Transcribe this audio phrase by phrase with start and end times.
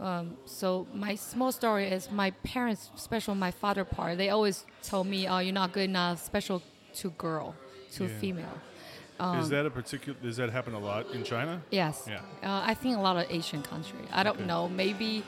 [0.00, 5.06] Um, so my small story is my parents, especially my father part, they always told
[5.06, 6.62] me, "Oh, you're not good enough, special
[6.94, 7.54] to girl,
[7.92, 8.18] to Yeah.
[8.20, 8.58] female."
[9.40, 10.18] is that a particular?
[10.20, 11.62] Does that happen a lot in China?
[11.70, 12.08] Yes.
[12.08, 12.18] Yeah.
[12.42, 14.00] Uh, I think a lot of Asian country.
[14.12, 14.44] I don't Okay.
[14.46, 14.68] know.
[14.68, 15.22] Maybe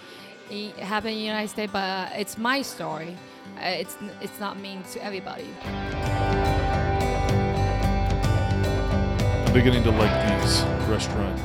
[0.50, 3.17] it happened in the United States, but uh, it's my story.
[3.57, 5.46] Uh, it's it's not mean to everybody.
[9.46, 10.12] I'm beginning to like
[10.43, 11.39] these restaurant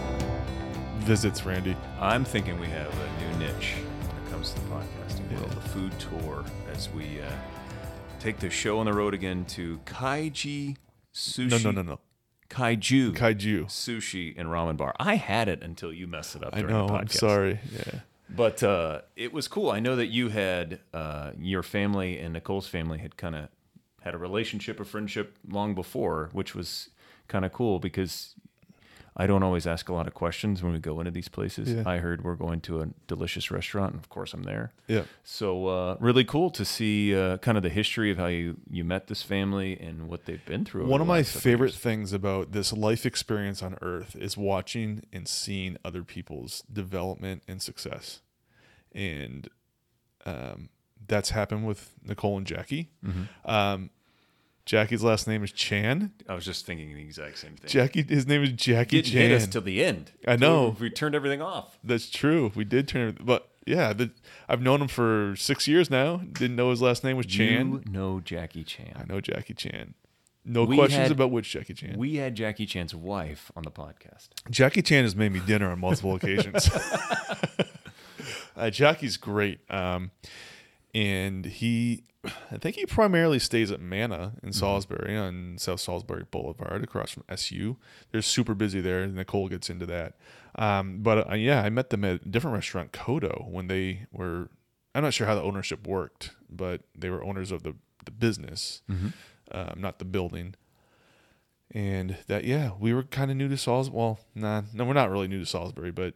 [1.02, 1.76] visits, Randy.
[2.00, 3.74] I'm thinking we have a new niche
[4.08, 7.32] when it comes to the podcasting world, the food tour, as we uh,
[8.20, 10.78] take the show on the road again to Kaiji
[11.14, 11.50] Sushi.
[11.50, 12.00] No, no, no, no.
[12.50, 13.14] Kaiju.
[13.14, 13.66] Kaiju.
[13.66, 14.94] Sushi and Ramen Bar.
[15.00, 16.88] I had it until you messed it up I know.
[16.88, 17.00] the podcast.
[17.00, 17.60] I'm sorry.
[17.72, 18.00] Yeah.
[18.30, 19.72] But uh, it was cool.
[19.72, 23.50] I know that you had uh, your family and Nicole's family had kind of
[24.02, 26.90] had a relationship, a friendship long before, which was
[27.28, 28.36] kind of cool because
[29.16, 31.74] I don't always ask a lot of questions when we go into these places.
[31.74, 31.84] Yeah.
[31.86, 34.72] I heard we're going to a delicious restaurant, and of course I'm there.
[34.88, 35.04] Yeah.
[35.24, 38.84] So uh, really cool to see uh, kind of the history of how you you
[38.86, 40.88] met this family and what they've been through.
[40.88, 41.78] One of my favorite years.
[41.78, 47.62] things about this life experience on Earth is watching and seeing other people's development and
[47.62, 48.22] success,
[48.94, 49.50] and
[50.26, 50.70] um,
[51.06, 52.92] that's happened with Nicole and Jackie.
[53.06, 53.50] Mm-hmm.
[53.50, 53.90] Um,
[54.66, 56.12] Jackie's last name is Chan.
[56.30, 57.70] I was just thinking the exact same thing.
[57.70, 59.52] Jackie, his name is Jackie Didn't hit us Chan.
[59.52, 60.12] till the end.
[60.28, 60.76] I know.
[60.80, 61.78] We turned everything off.
[61.84, 62.52] That's true.
[62.56, 64.12] We did turn, it but yeah, the,
[64.48, 66.18] I've known him for six years now.
[66.18, 67.72] Didn't know his last name was Chan.
[67.86, 68.94] You know Jackie Chan.
[68.96, 69.94] I know Jackie Chan.
[70.44, 71.96] No We questions had- about which Jackie Chan.
[71.98, 74.30] We had Jackie Chan's wife on the podcast.
[74.50, 76.70] Jackie Chan has made me dinner on multiple occasions.
[78.56, 79.60] uh, Jackie's great.
[79.70, 80.12] Um,
[80.94, 82.04] and he,
[82.52, 87.24] I think he primarily stays at Manna in Salisbury on South Salisbury Boulevard across from
[87.30, 87.78] SU.
[88.12, 89.06] They're super busy there.
[89.08, 90.16] Nicole gets into that.
[90.56, 94.50] Um, but uh, yeah, I met them at a different restaurant, Kodo, when they were,
[94.94, 97.76] I'm not sure how the ownership worked, but they were owners of the,
[98.06, 98.82] the business,
[99.52, 100.56] um, not the building
[101.74, 103.98] and that yeah we were kind of new to Salisbury.
[103.98, 106.16] Well, nah, no, we're not really new to Salisbury, but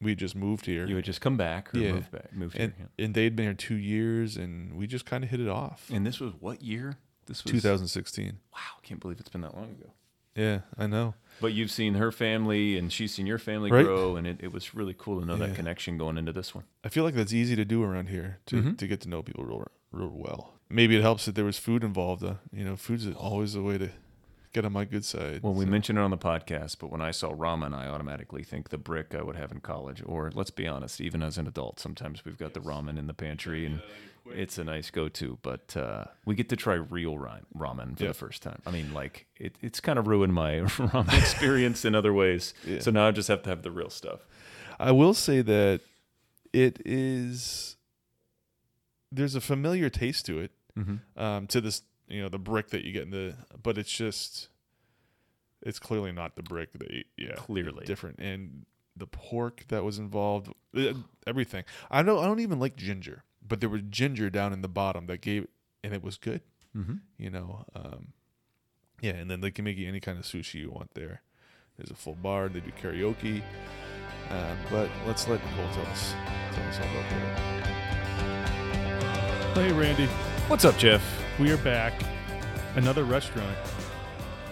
[0.00, 1.92] we just moved here, You had just come back or Yeah.
[1.92, 2.88] moved back, moved and here.
[2.98, 3.04] yeah.
[3.04, 5.88] and they'd been here two years, and we just kind of hit it off.
[5.92, 6.98] And this was what year?
[7.26, 8.38] This was 2016.
[8.52, 9.92] Wow, I can't believe it's been that long ago.
[10.36, 11.14] Yeah, I know.
[11.40, 13.84] But you've seen her family, and she's seen your family Right.
[13.84, 15.46] grow, and it, it was really cool to know Yeah.
[15.46, 16.64] that connection going into this one.
[16.84, 18.78] I feel like that's easy to do around here to Mhm.
[18.78, 20.52] to get to know people real real well.
[20.68, 22.22] Maybe it helps that there was food involved.
[22.22, 23.90] Uh, you know, food's always a way to
[24.56, 25.42] get on my good side.
[25.42, 25.70] Well, we so.
[25.70, 29.14] mentioned it on the podcast, but when I saw ramen, I automatically think the brick
[29.14, 30.02] I would have in college.
[30.04, 33.12] Or let's be honest, even as an adult, sometimes we've got the ramen in the
[33.12, 33.82] pantry, and
[34.32, 35.38] it's a nice go-to.
[35.42, 38.08] But uh, we get to try real ri- ramen for Yeah.
[38.08, 38.62] the first time.
[38.66, 42.54] I mean, like it, it's kind of ruined my ramen experience in other ways.
[42.64, 42.80] Yeah.
[42.80, 44.20] So now I just have to have the real stuff.
[44.80, 45.80] I will say that
[46.54, 47.76] it is.
[49.12, 50.50] There's a familiar taste to it.
[50.78, 51.18] Mm-hmm.
[51.18, 54.48] um, to this, you know, the brick that you get in the, but it's just,
[55.62, 57.84] it's clearly not the brick that, you, yeah, Clearly.
[57.84, 58.64] different, and
[58.96, 60.92] the pork that was involved, uh,
[61.26, 61.64] everything.
[61.90, 65.06] I don't, I don't even like ginger, but there was ginger down in the bottom
[65.06, 65.46] that gave,
[65.84, 66.40] and it was good,
[66.76, 66.96] Mm-hmm.
[67.18, 67.64] you know.
[67.74, 68.08] Um,
[69.00, 71.22] yeah, and then they can make you any kind of sushi you want there.
[71.76, 72.48] There's a full bar.
[72.48, 73.42] They do karaoke.
[74.30, 76.14] Um, but let's let Nicole tell us,
[76.52, 77.66] tell us all about that.
[79.54, 80.06] Hey, Randy.
[80.48, 81.02] What's up, Jeff?
[81.38, 81.92] We are back.
[82.76, 83.56] Another restaurant.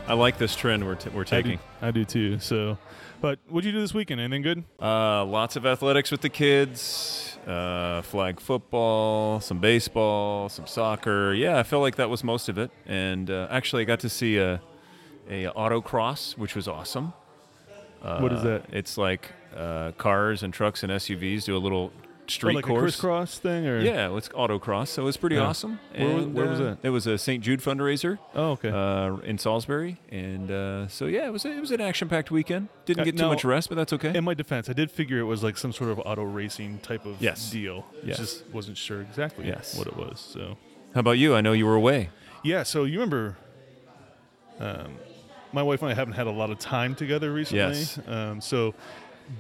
[0.07, 1.59] I like this trend we're, t- we're I do, taking.
[1.81, 2.39] I do too.
[2.39, 2.77] So,
[3.23, 4.21] but what'd you do this weekend?
[4.21, 4.65] Anything good?
[4.81, 11.33] Uh, lots of athletics with the kids, uh, flag football, some baseball, some soccer.
[11.33, 12.71] Yeah, I felt like that was most of it.
[12.85, 14.61] And uh, actually, I got to see a,
[15.31, 17.15] a autocross, which was awesome.
[18.03, 18.67] Uh, What is that?
[18.71, 21.93] It's like uh, cars and trucks and SUVs do a little
[22.27, 22.81] Street like course.
[22.81, 25.43] crisscross thing, or Yeah, it's autocross, so it was pretty Yeah.
[25.43, 25.79] awesome.
[25.95, 26.79] Where was- And, where was uh, that?
[26.83, 27.43] It was a St.
[27.45, 28.71] Jude fundraiser Oh, okay.
[28.71, 32.69] uh, in Salisbury, and uh, so yeah, it was a, it was an action-packed weekend.
[32.87, 34.17] Didn't Uh, get too now- much rest, but that's okay.
[34.17, 37.05] In my defense, I did figure it was like some sort of auto racing type
[37.05, 37.51] of Yes.
[37.51, 37.85] deal.
[38.05, 38.17] Yes.
[38.19, 39.77] Just wasn't sure exactly Yes.
[39.77, 40.19] what it was.
[40.21, 40.57] So
[40.95, 41.35] How about you?
[41.35, 42.09] I know you were away.
[42.43, 42.63] yeah.
[42.63, 43.37] So you remember,
[44.61, 44.97] um,
[45.53, 47.79] my wife and I haven't had a lot of time together recently.
[47.79, 47.99] Yes.
[48.09, 48.75] Um, so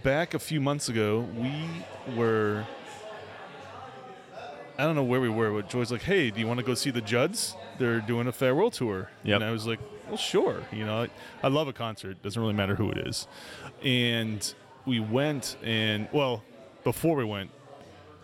[0.03, 1.53] back a few months ago, we
[2.17, 2.65] were.
[4.77, 6.75] I don't know where we were, but Joy's like, "Hey, do you want to go
[6.75, 7.55] see the Judds?
[7.79, 9.37] They're doing a farewell tour." Yep.
[9.37, 9.79] And I was like,
[10.09, 11.09] "Well, sure." You know, I,
[11.45, 12.21] I love a concert.
[12.23, 13.29] Doesn't really matter who it is.
[13.85, 14.53] And
[14.85, 16.43] we went, and well,
[16.83, 17.51] before we went,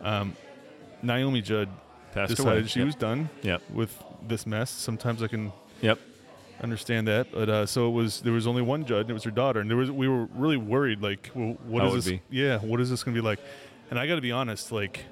[0.01, 0.35] um,
[1.03, 1.69] Naomi Judd
[2.13, 2.67] Passed decided away.
[2.69, 2.87] she Yep.
[2.87, 3.63] was done Yep.
[3.73, 4.71] with this mess.
[4.71, 5.53] Sometimes I can
[5.83, 6.01] Yep.
[6.63, 8.21] Understand that, but uh, so it was.
[8.21, 10.27] There was only one Judd, and it was her daughter, and there was we were
[10.35, 12.13] really worried, like, well, what How is this?
[12.13, 12.23] be.
[12.29, 13.39] Yeah, what is this going to be like?
[13.91, 15.05] and I got to be honest, like,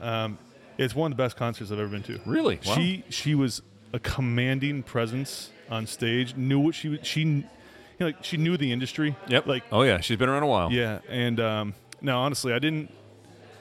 [0.00, 0.38] um,
[0.76, 2.20] it's one of the best concerts I've ever been to.
[2.26, 2.58] Really?
[2.66, 2.74] Wow.
[2.74, 3.62] She she was
[3.92, 6.34] a commanding presence on stage.
[6.36, 7.44] Knew what she she, you
[8.00, 9.14] know, like she knew the industry.
[9.28, 9.46] Yep.
[9.46, 10.72] Like oh yeah, she's been around a while.
[10.72, 12.90] yeah, and um, no, honestly, I didn't.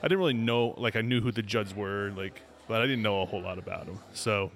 [0.01, 0.73] I didn't really know.
[0.77, 3.57] Like I knew who the Judds were, like, but I didn't know a whole lot
[3.57, 3.99] about them.
[4.13, 4.51] So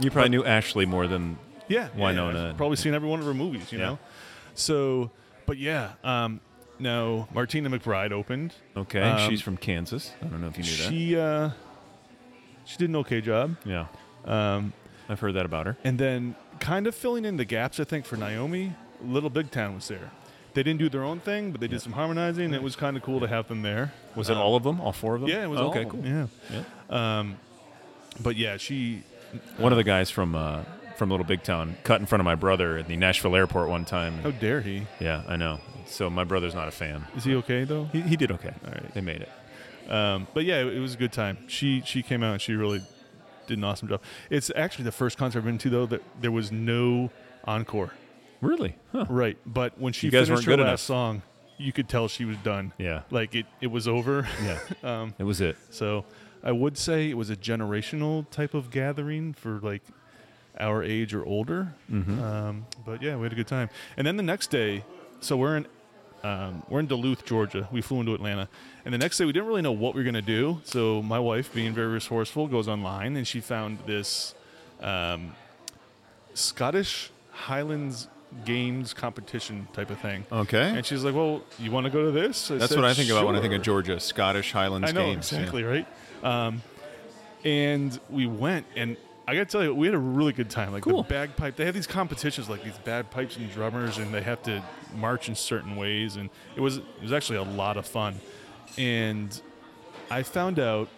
[0.00, 1.38] You probably knew Ashley more than
[1.68, 3.84] yeah, Wynonna Yeah, I've probably seen every one of her movies, you Yeah.
[3.86, 3.98] know.
[4.54, 5.10] So,
[5.46, 6.40] but yeah, um,
[6.78, 8.54] no, Martina McBride opened.
[8.76, 9.00] Okay.
[9.02, 10.12] Um, she's from Kansas.
[10.22, 10.88] I don't know if you knew that.
[10.90, 11.50] She uh,
[12.64, 13.86] she did an okay job, Yeah.
[14.24, 14.72] um,
[15.08, 15.76] I've heard that about her.
[15.84, 17.80] and then kind of filling in the gaps.
[17.80, 18.72] I think for Naomi,
[19.04, 20.10] Little Big Town was there.
[20.54, 22.52] They didn't do their own thing, but they did some harmonizing.
[22.52, 23.92] It was kind of cool to have them there.
[24.14, 24.80] Was it Um, all of them?
[24.82, 25.30] All four of them?
[25.30, 25.86] Yeah, it was Oh, all okay.
[25.86, 26.04] Cool.
[26.04, 26.26] Yeah.
[26.50, 27.18] Yeah.
[27.18, 27.36] Um,
[28.22, 29.02] but yeah, she
[29.56, 30.60] One of the guys from uh,
[30.96, 33.84] from Little Big Town cut in front of my brother at the Nashville airport one
[33.84, 34.18] time.
[34.18, 34.86] how dare he?
[35.00, 35.58] yeah, I know.
[35.86, 37.04] So my brother's not a fan.
[37.16, 37.84] Is he okay though?
[37.92, 38.52] He, he did okay.
[38.64, 38.94] All right.
[38.94, 39.30] They made it.
[39.90, 41.38] Um, but yeah, it, it was a good time.
[41.48, 42.80] She she came out and she really
[43.46, 44.00] did an awesome job.
[44.30, 47.10] It's actually the first concert I've been to though that there was no
[47.44, 47.90] encore.
[48.40, 48.76] Really?
[48.92, 49.06] Huh.
[49.08, 51.22] Right, but when she finished her good last song,
[51.58, 52.72] you could tell she was done.
[52.78, 53.02] Yeah.
[53.10, 54.26] Like it, it was over.
[54.42, 54.58] Yeah.
[54.82, 55.56] um, It was it.
[55.70, 56.04] so
[56.42, 59.82] I would say it was a generational type of gathering for like
[60.62, 61.74] our age or older.
[61.90, 62.22] Mm-hmm.
[62.22, 63.68] Um, but yeah, we had a good time.
[63.96, 64.84] And then the next day,
[65.20, 65.66] so we're in
[66.24, 67.68] um, we're in Duluth, Georgia.
[67.72, 68.48] We flew into Atlanta,
[68.84, 70.60] and the next day we didn't really know what we were gonna do.
[70.64, 74.34] So my wife, being very resourceful, goes online and she found this
[74.80, 75.34] um,
[76.34, 78.08] Scottish Highlands
[78.44, 80.24] Games competition type of thing.
[80.32, 80.70] Okay.
[80.76, 83.10] And she's like, "Well, you want to go to this?" That's said, what I think
[83.10, 84.00] about when I think of Georgia.
[84.00, 85.30] Scottish Highlands I know Games.
[85.30, 85.38] yeah.
[85.38, 85.86] exactly right.
[86.22, 86.62] Um,
[87.44, 90.72] and we went, and I got to tell you, we had a really good time.
[90.72, 91.02] Like Cool.
[91.02, 94.62] the bagpipe, they have these competitions, like these bagpipes and drummers, and they have to
[94.96, 98.16] march in certain ways, and it was it was actually a lot of fun.
[98.76, 99.40] And
[100.10, 100.88] I found out,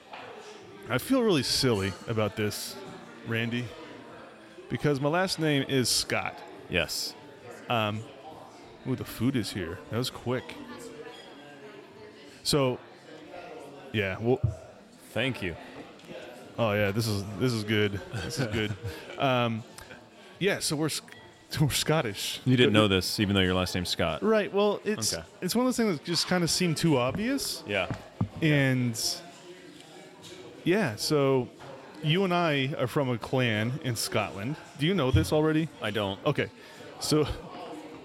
[0.89, 2.77] I feel really silly about this,
[3.27, 3.67] Randy,
[4.71, 6.39] because my last name is Scott.
[6.71, 7.15] Yes.
[7.69, 8.01] Um,
[8.89, 9.79] Ooh, the food is here.
[9.91, 10.55] That was quick.
[12.43, 12.79] So,
[13.93, 14.17] yeah.
[14.21, 14.41] Well,
[15.13, 15.55] Thank you.
[16.59, 16.91] Oh yeah.
[16.91, 18.01] This is this is good.
[18.25, 18.73] This is good.
[19.19, 19.63] um,
[20.39, 20.59] yeah.
[20.61, 20.91] So we're
[21.61, 22.41] we're Scottish.
[22.45, 24.23] You didn't know this, even though your last name's Scott.
[24.23, 24.53] Right.
[24.53, 25.23] Well, it's Okay.
[25.41, 27.95] it's one of those things that just kind of seemed too obvious, Yeah.
[28.43, 28.99] and
[30.65, 30.97] yeah.
[30.97, 31.49] So
[32.03, 34.57] you and I are from a clan in Scotland.
[34.79, 35.69] Do you know this already?
[35.83, 36.19] I don't.
[36.27, 36.51] Okay,
[37.01, 37.27] so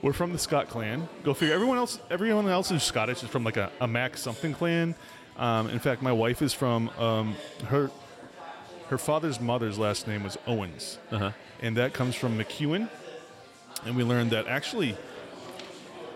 [0.01, 1.07] we're from the Scott clan.
[1.23, 1.53] Go figure.
[1.55, 4.95] Everyone else, everyone else who's Scottish is from like a, a Mac something clan.
[5.37, 7.35] Um, in fact, my wife is from um,
[7.67, 7.89] her
[8.89, 11.31] her father's mother's last name was Owens, Uh-huh.
[11.61, 12.89] and that comes from McEwen.
[13.85, 14.97] And we learned that actually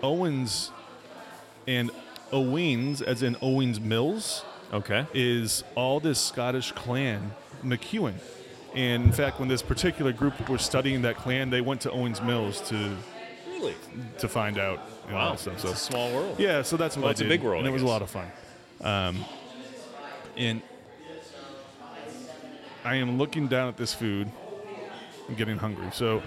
[0.02, 0.70] Owens
[1.66, 1.90] and
[2.32, 5.06] Owings, as in Owings Mills, Okay.
[5.14, 7.32] is all this Scottish clan,
[7.64, 8.14] McEwen.
[8.74, 12.20] And in fact, when this particular group was studying that clan, they went to Owings
[12.20, 12.96] Mills to
[13.48, 13.74] Really?
[14.18, 15.60] to find out you know, all that stuff.
[15.60, 16.40] So It's a small world.
[16.40, 17.86] yeah, so that's what Well, I it's a big world, and I it was a
[17.86, 18.30] lot of fun.
[18.80, 19.24] Um,
[20.36, 20.60] and
[22.84, 24.30] I am looking down at this food
[25.28, 25.88] and getting hungry.
[25.92, 26.22] So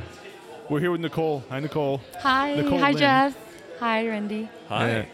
[0.69, 1.43] we're here with Nicole.
[1.49, 2.01] Hi, Nicole.
[2.21, 2.97] Hi, Nicole hi Lin.
[2.97, 3.37] Jeff.
[3.79, 4.49] Hi Randy.
[4.69, 4.99] Hi.
[5.01, 5.05] Uh,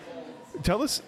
[0.63, 1.01] tell us,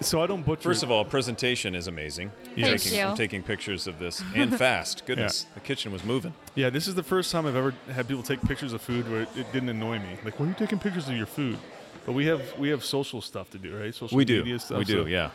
[0.00, 0.62] so I don't butcher.
[0.62, 2.32] First of all, presentation is amazing.
[2.56, 2.68] Yeah.
[2.68, 3.04] Thank taking, you.
[3.04, 5.04] I'm taking pictures of this and fast.
[5.04, 6.32] Goodness, the kitchen was moving.
[6.54, 9.22] Yeah, this is the first time I've ever had people take pictures of food where
[9.22, 10.16] it, it didn't annoy me.
[10.24, 11.58] Like, why are you taking pictures of your food?
[12.06, 13.94] But we have we have social stuff to do, right?
[13.94, 14.38] Social We do.
[14.38, 14.78] media stuff.
[14.78, 15.02] We do.
[15.02, 15.30] so- Yeah.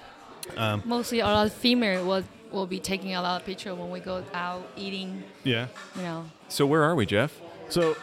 [0.84, 4.00] Mostly a lot of female will will be taking a lot of picture when we
[4.00, 5.24] go out eating.
[5.44, 5.68] Yeah.
[5.96, 6.26] You know.
[6.50, 7.40] So where are we, Jeff?
[7.70, 7.96] So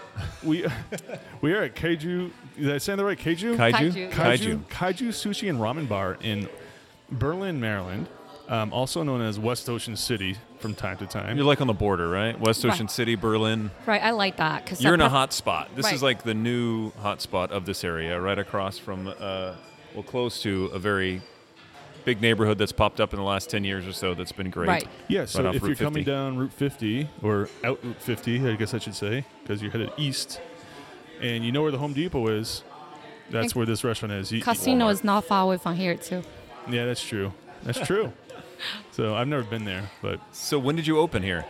[0.42, 0.66] we
[1.40, 2.30] we are at Kaiju.
[2.58, 3.18] Did I say that right?
[3.18, 3.56] Kaiju.
[3.56, 3.92] Kaiju.
[3.92, 4.10] Kaiju.
[4.10, 4.64] Kaiju.
[4.66, 6.48] Kaiju Sushi and Ramen Bar in
[7.10, 8.08] Berlin, Maryland,
[8.48, 11.36] um, also known as West Ocean City from time to time.
[11.36, 12.38] You're like on the border, right?
[12.38, 12.72] West Right.
[12.72, 13.70] Ocean City, Berlin.
[13.86, 15.70] Right, I like that because You're in a hot spot.
[15.76, 19.54] This is like the new hot spot of this area, right across from, uh,
[19.94, 21.20] well, close to a very
[22.04, 24.68] big neighborhood that's popped up in the last 10 years or so that's been great.
[24.68, 24.88] Right.
[25.08, 26.10] yeah, so Right off if Route you're coming 50.
[26.10, 29.90] down Route 50 or out Route 50, I guess I should say, because you're headed
[29.96, 30.40] east,
[31.20, 32.62] and you know where the Home Depot is,
[33.30, 34.30] that's And where this restaurant is.
[34.32, 34.92] You- Casino Walmart.
[34.92, 36.22] is not far away from here too.
[36.70, 37.32] Yeah, that's true.
[37.62, 38.12] That's true.
[38.92, 41.44] so I've never been there, but So when did you open here?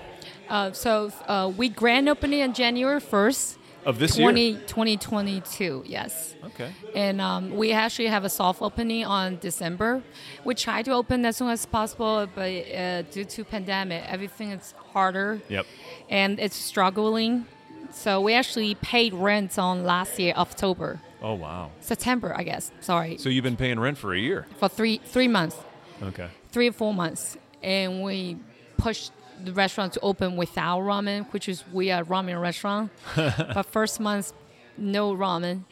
[0.49, 4.61] Uh, so uh, we grand opening on January first, Of this 20, year?
[4.67, 5.85] 2022.
[5.87, 6.35] Yes.
[6.45, 6.73] Okay.
[6.95, 10.03] And um, we actually have a soft opening on December.
[10.45, 14.73] We try to open as soon as possible, but uh, due to pandemic, everything is
[14.93, 15.41] harder.
[15.49, 15.67] Yep.
[16.09, 17.47] And it's struggling.
[17.93, 21.71] So we actually paid rent on last year, October, Oh, wow.
[21.81, 22.71] September, I guess.
[22.81, 24.47] Sorry, So you've been paying rent for a year.
[24.59, 25.57] for three three months.
[26.03, 26.29] Okay.
[26.51, 28.37] three or four months, and we
[28.77, 29.13] pushed
[29.47, 32.91] the restaurant to open without ramen, which is we are a ramen restaurant.
[33.17, 34.33] but first month,
[34.77, 35.65] no ramen.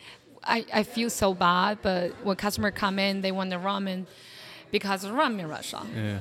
[0.45, 4.07] I, I feel so bad, but when customer come in, they want the ramen
[4.71, 5.91] because of ramen restaurant.
[5.95, 6.19] Yeah.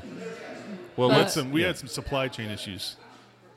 [0.96, 1.67] Well, But- We had some we yeah.
[1.67, 2.98] had some supply chain issues.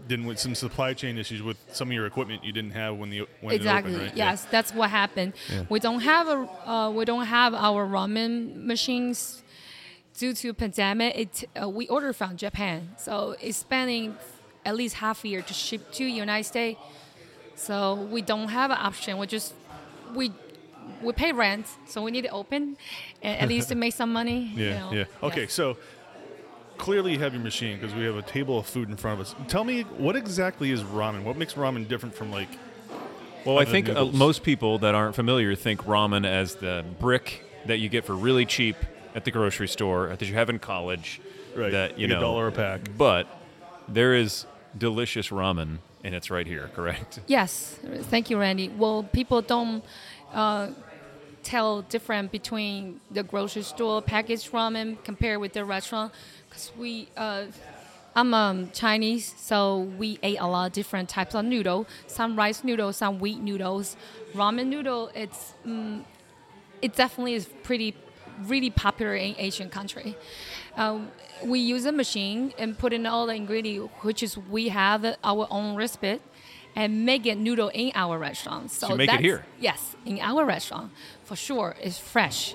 [0.07, 3.09] Didn't with some supply chain issues with some of your equipment you didn't have when
[3.11, 3.93] the when exactly.
[3.93, 4.17] it opened, right?
[4.17, 5.33] Yes, that's what happened.
[5.51, 5.65] Yeah.
[5.71, 9.43] We don't have a uh, we don't have our ramen machines
[10.19, 11.17] due to pandemic.
[11.17, 14.17] It uh, we order from Japan, so it's spending
[14.65, 16.81] at least half a year to ship to United States.
[17.57, 19.19] So we don't have an option.
[19.19, 19.55] We just
[20.15, 20.33] we
[21.03, 22.77] we pay rent, so we need to open
[23.23, 24.53] and at least to make some money.
[24.55, 24.91] Yeah, you know.
[24.93, 25.05] yeah.
[25.29, 25.53] Okay, Yes.
[25.53, 25.77] so
[26.79, 29.27] clearly you have your machine because we have a table of food in front of
[29.27, 29.35] us.
[29.49, 31.23] Tell me what exactly is ramen?
[31.23, 32.49] What makes ramen different from like?
[33.45, 37.79] Well, I think uh, most people that aren't familiar think ramen as the brick that
[37.79, 38.77] you get for really cheap
[39.15, 41.21] at the grocery store that you have in college.
[41.55, 42.81] Right, That you like a dollar a pack.
[42.99, 43.29] But
[43.87, 44.45] there is
[44.77, 46.71] delicious ramen, and it's right here.
[46.75, 47.21] Correct.
[47.27, 47.79] Yes,
[48.11, 48.69] thank you, Randy.
[48.69, 49.85] Well, people don't
[50.33, 50.71] uh,
[51.45, 56.13] tell different between the grocery store packaged ramen compared with the restaurant,
[56.49, 57.09] because we.
[57.17, 57.47] Uh,
[58.17, 61.89] I'm um, Chinese, so we ate a lot of different types of noodle.
[62.07, 63.97] Some rice noodles, some wheat noodles.
[64.35, 66.05] Ramen noodle, it's mm,
[66.81, 67.97] it definitely is pretty
[68.43, 70.17] really popular in Asian country.
[70.77, 71.09] Um,
[71.45, 75.47] we use a machine and put in all the ingredient, which is we have our
[75.51, 76.21] own recipe,
[76.77, 78.71] and make it noodle in our restaurant.
[78.71, 79.47] So, you make it that's- here?
[79.61, 80.93] Yes, in our restaurant
[81.25, 81.77] for sure.
[81.81, 82.55] It's fresh,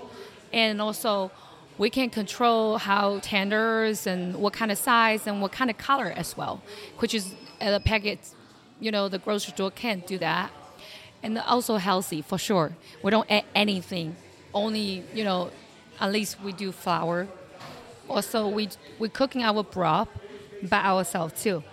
[0.51, 1.31] and also
[1.77, 6.11] we can control how tenders and what kind of size and what kind of color
[6.15, 6.61] as well,
[6.97, 8.19] which is uh, the packet.
[8.81, 10.51] You know, the grocery store can't do that
[11.23, 12.75] and also healthy for sure.
[13.03, 14.15] We don't add anything,
[14.53, 15.51] only you know,
[15.99, 17.27] at least we do flour.
[18.09, 20.09] Also, we we cooking our broth
[20.63, 21.63] by ourselves too.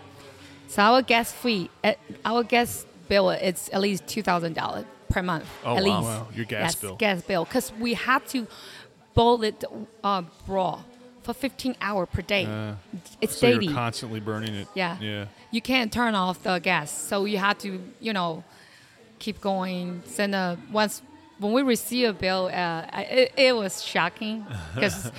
[0.69, 5.23] So our gas fee, uh, our gas bill is at least two thousand dollars per
[5.23, 5.47] month.
[5.65, 5.99] Oh, at wow.
[5.99, 6.09] least.
[6.09, 6.97] Wow, your gas yes, bill.
[6.97, 8.47] Gas bill, because we have to
[9.15, 9.65] boil it
[10.05, 10.85] uh, broth
[11.23, 12.45] for fifteen hours per day.
[12.45, 12.75] Uh,
[13.21, 13.67] it's so daily.
[13.67, 14.69] you're constantly burning it.
[14.75, 14.99] Yeah.
[15.01, 15.27] Yeah.
[15.51, 18.45] You can't turn off the gas, so you have to, you know,
[19.19, 20.03] keep going.
[20.05, 21.01] Send a once
[21.39, 25.11] when we receive a bill, uh, it, it was shocking because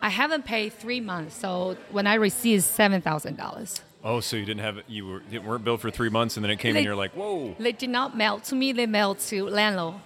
[0.00, 1.36] I haven't paid three months.
[1.36, 5.42] So when I received seven thousand dollars, Oh, so you didn't have you were you
[5.42, 7.54] weren't billed for three months, and then it came, They- and you're like, whoa.
[7.58, 8.72] they did not mail to me.
[8.72, 9.96] They mailed to landlord.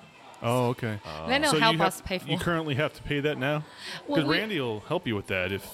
[0.42, 0.98] Oh, okay.
[1.28, 2.26] Landlord so you help have- us pay for.
[2.28, 3.62] You currently have to pay that now
[4.06, 5.68] because we- Randy will help you with that if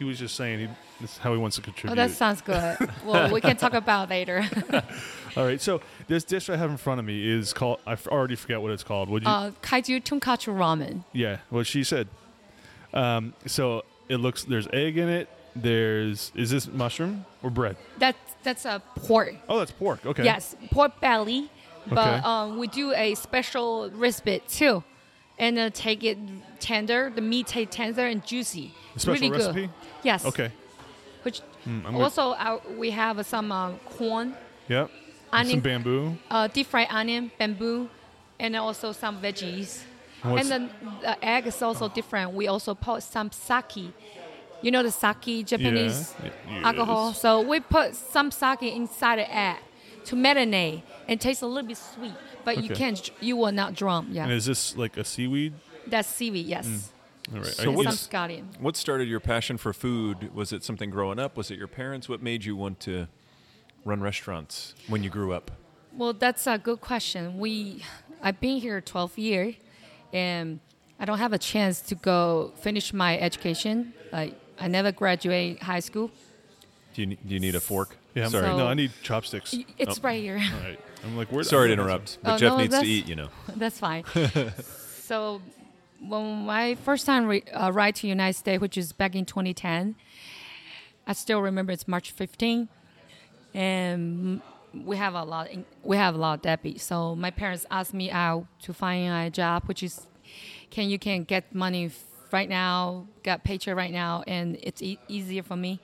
[0.00, 1.92] he was just saying he, this is how he wants to contribute.
[1.92, 2.76] Oh, that sounds good.
[3.04, 4.42] well, we can talk about later.
[5.36, 5.60] All right.
[5.60, 7.80] So this dish I have in front of me is called.
[7.86, 9.10] I already forget what it's called.
[9.10, 9.28] Would you?
[9.28, 11.04] uh, kaiju tonkotsu ramen.
[11.12, 11.36] yeah.
[11.50, 12.08] What she said.
[12.94, 13.34] Um.
[13.46, 14.44] So it looks.
[14.44, 15.28] There's egg in it.
[15.54, 16.32] There's.
[16.34, 17.76] Is this mushroom or bread?
[17.98, 19.34] That's that's a pork.
[19.50, 20.04] Oh, that's pork.
[20.06, 20.24] Okay.
[20.24, 21.50] Yes, pork belly.
[21.86, 22.26] But Okay.
[22.26, 24.82] um, we do a special recipe too,
[25.38, 26.18] and uh, take it
[26.60, 27.10] tender.
[27.14, 28.72] The meat take tender and juicy.
[28.96, 29.60] A special really recipe?
[29.62, 29.70] good.
[30.02, 30.24] Yes.
[30.24, 30.50] Okay.
[31.22, 34.34] Which Mm, also our, we have some uh, corn,
[34.68, 34.90] Yep.
[35.30, 36.16] Onion, Some bamboo.
[36.30, 37.90] uh, deep fried onion, bamboo,
[38.38, 39.82] and also some veggies.
[40.22, 40.70] And what's- And then
[41.02, 42.32] the egg is also different.
[42.32, 43.92] We also put some sake.
[44.62, 46.30] You know the sake Japanese Yeah.
[46.48, 47.08] Y- alcohol.
[47.08, 47.20] yes.
[47.20, 49.56] So we put some sake inside the egg
[50.06, 52.14] to marinate and taste a little bit sweet,
[52.44, 54.08] but you can't, you will not drunk.
[54.12, 55.52] Yeah, And is this like a seaweed?
[55.90, 56.46] That's seaweed.
[56.46, 57.34] Yes, mm.
[57.34, 57.46] All right.
[57.46, 58.08] So I- and what's-
[58.60, 60.34] What started your passion for food?
[60.34, 61.36] Was it something growing up?
[61.36, 62.08] Was it your parents?
[62.08, 63.06] What made you want to
[63.84, 65.50] run restaurants when you grew up?
[65.92, 67.38] Well, that's a good question.
[67.38, 67.82] We,
[68.22, 69.54] I've been here 12 years,
[70.12, 70.60] and
[70.98, 73.92] I don't have a chance to go finish my education.
[74.12, 76.10] Like I never graduate high school.
[76.94, 77.96] Do you, do you need a fork?
[78.14, 78.24] yeah.
[78.24, 78.44] I'm Sorry.
[78.46, 78.56] sorry.
[78.56, 79.54] No, I need chopsticks.
[79.78, 80.02] It's Oh.
[80.02, 80.36] right here.
[80.36, 80.80] All right.
[81.04, 81.42] I'm like, where?
[81.44, 83.28] Sorry to interrupt, but Oh, Jeff no, needs to eat, you know.
[83.56, 84.04] That's fine.
[85.02, 85.40] so,
[86.00, 89.94] when my first time re- uh, ride to United States, which is back in 2010,
[91.06, 92.68] I still remember it's March 15,
[93.54, 94.40] and
[94.72, 95.48] we have a lot.
[95.82, 96.80] We have a lot of debt.
[96.80, 100.06] So my parents asked me out to find a job, which is,
[100.70, 104.98] can you can get money f- right now, get paycheck right now, and it's e-
[105.08, 105.80] easier for me.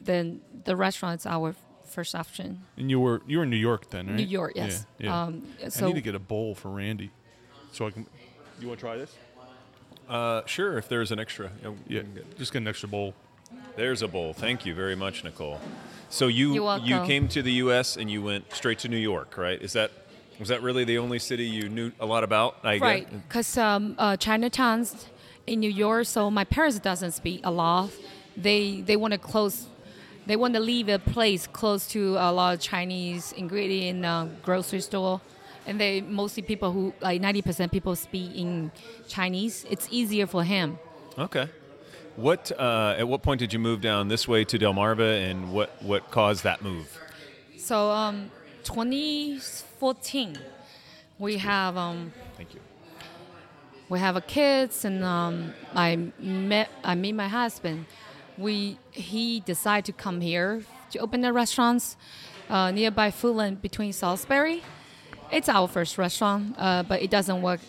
[0.00, 1.54] Then the restaurant's our
[1.84, 2.62] first option.
[2.76, 4.16] And you were you were in New York then, right?
[4.16, 4.86] New York, yes.
[4.98, 5.06] Yeah.
[5.06, 5.22] yeah.
[5.24, 5.42] Um,
[5.76, 7.10] I need to get a bowl for Randy,
[7.72, 8.06] so I can.
[8.62, 9.12] You want to try this?
[10.08, 11.50] Uh, sure, if there's an extra.
[11.64, 12.02] you Yeah.
[12.02, 13.12] get- Just get an extra bowl.
[13.74, 14.32] There's a bowl.
[14.34, 15.60] Thank you very much, Nicole.
[16.10, 16.62] So you You're you
[16.94, 17.06] welcome.
[17.06, 17.96] came to the U.S.
[17.96, 19.60] and you went straight to New York, right?
[19.60, 19.90] Is that
[20.38, 22.56] was that really the only city you knew a lot about?
[22.62, 25.06] I Right, because um, uh, Chinatowns
[25.46, 27.90] in New York, so my parents doesn't speak a lot.
[28.36, 29.66] They they want to close.
[30.26, 34.80] They want to leave a place close to a lot of Chinese ingredient uh, grocery
[34.80, 35.20] store,
[35.66, 38.70] and they mostly people who like ninety percent people speak in
[39.08, 39.64] Chinese.
[39.70, 40.78] It's easier for him.
[41.18, 41.48] Okay.
[42.16, 45.70] What uh, at what point did you move down this way to Delmarva, and what
[45.82, 46.98] what caused that move?
[47.56, 48.30] So um,
[48.64, 50.38] 2014,
[51.18, 52.60] we have um, Thank you.
[53.88, 57.86] we have a kids and um, I met I meet my husband.
[58.36, 61.96] We he decided to come here to open the restaurants
[62.50, 64.62] uh, nearby Foodland between Salisbury.
[65.32, 67.60] It's our first restaurant, uh, but it doesn't work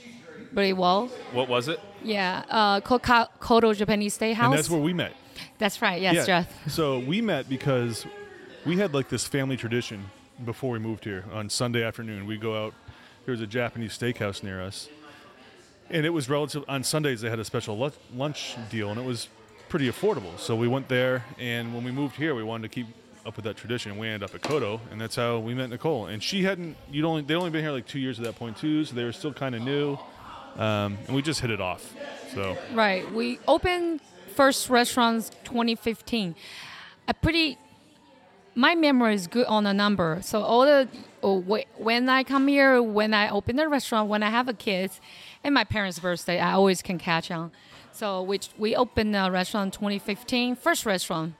[0.52, 1.08] very well.
[1.32, 1.80] What was it?
[2.04, 4.44] Yeah, uh, called Ka- Kodo Japanese Steakhouse.
[4.44, 5.14] And that's where we met.
[5.58, 6.02] That's right.
[6.02, 6.26] Yes, yeah.
[6.26, 6.54] Jeff.
[6.72, 8.06] So we met because
[8.66, 10.06] we had like this family tradition
[10.44, 11.24] before we moved here.
[11.32, 12.74] On Sunday afternoon, we go out.
[13.26, 14.90] There was a Japanese steakhouse near us,
[15.90, 16.66] and it was relative.
[16.68, 19.30] On Sundays, they had a special lunch deal, and it was
[19.70, 20.38] pretty affordable.
[20.38, 22.88] So we went there, and when we moved here, we wanted to keep
[23.26, 23.98] up with that tradition.
[23.98, 26.08] We ended up at Kodo, and that's how we met Nicole.
[26.08, 26.76] And she hadn't.
[26.92, 29.04] You'd only they'd only been here like two years at that point too, so they
[29.04, 29.98] were still kind of new.
[30.56, 31.94] Um, and we just hit it off.
[32.34, 33.12] So Right.
[33.12, 34.02] We opened
[34.36, 36.36] first restaurants 2015.
[37.08, 37.58] A pretty.
[38.56, 40.20] My memory is good on the number.
[40.22, 40.88] So all the
[41.24, 41.40] oh,
[41.78, 44.92] when I come here, when I open the restaurant, when I have a kid,
[45.44, 47.52] and my parents' birthday, I always can catch on.
[47.92, 51.34] So which we opened a restaurant 2015, first restaurant.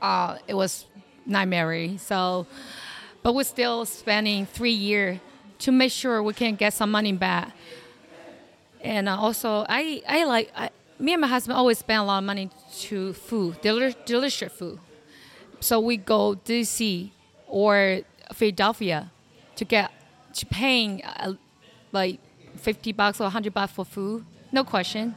[0.00, 0.86] Uh, it was
[1.24, 1.98] nightmare.
[1.98, 2.46] So,
[3.22, 5.18] but we're still spending three years
[5.60, 7.52] to make sure we can get some money back
[8.82, 12.18] and uh, also I I like I, me and my husband always spend a lot
[12.18, 12.50] of money
[12.80, 14.78] to food, deli- delicious food.
[15.60, 17.10] So we go DC
[17.46, 18.00] or
[18.32, 19.10] Philadelphia
[19.56, 19.90] to get
[20.34, 21.34] to paying uh,
[21.92, 22.20] like
[22.56, 25.14] fifty bucks or hundred bucks for food, no question.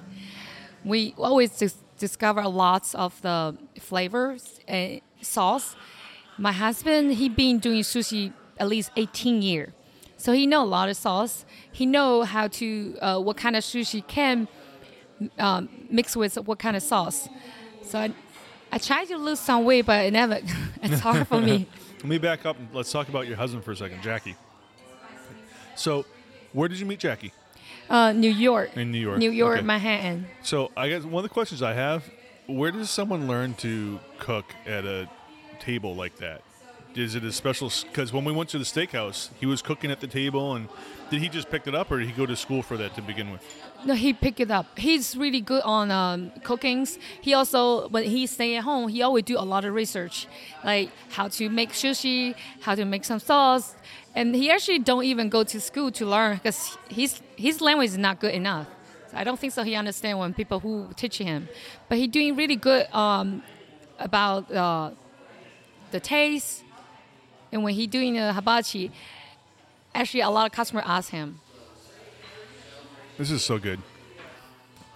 [0.84, 5.76] We always dis- discover lots of the flavors and sauce.
[6.38, 9.72] My husband he been doing sushi at least eighteen years.
[10.18, 11.46] So he know a lot of sauce.
[11.72, 14.50] He know how to uh, what kind of sushi can
[15.38, 17.30] um, mix with what kind of sauce.
[17.84, 18.14] So I,
[18.72, 20.40] I tried to lose some weight, but it never.
[20.84, 21.68] it's hard for me.
[22.00, 24.38] Let me back up and let's talk about your husband for a second, Jackie.
[25.76, 26.06] So,
[26.54, 27.34] where did you meet Jackie?
[27.90, 28.76] Uh, New York.
[28.78, 29.18] In New York.
[29.18, 29.66] New York, Okay.
[29.66, 30.28] Manhattan.
[30.44, 32.04] So, I guess one of the questions I have:
[32.48, 35.10] Where does someone learn to cook at a
[35.60, 36.42] table like that?
[36.96, 37.72] Is it a special?
[37.84, 40.68] Because when we went to the steakhouse, he was cooking at the table, and
[41.12, 43.02] did he just pick it up, or did he go to school for that to
[43.02, 43.42] begin with?
[43.86, 44.78] No, he picked it up.
[44.78, 46.98] He's really good on um, cookings.
[47.22, 50.28] He also, when he stay at home, he always do a lot of research,
[50.64, 53.76] like how to make sushi, how to make some sauce,
[54.20, 57.98] and he actually don't even go to school to learn because his his language is
[57.98, 58.68] not good enough.
[59.10, 59.64] So I don't think so.
[59.64, 61.48] He understand when people who teach him,
[61.88, 63.42] but he doing really good um,
[63.98, 64.92] about uh,
[65.92, 66.64] the taste,
[67.54, 68.92] and when he doing the hibachi,
[69.96, 71.40] actually a lot of customers ask him.
[73.18, 73.80] This is so good.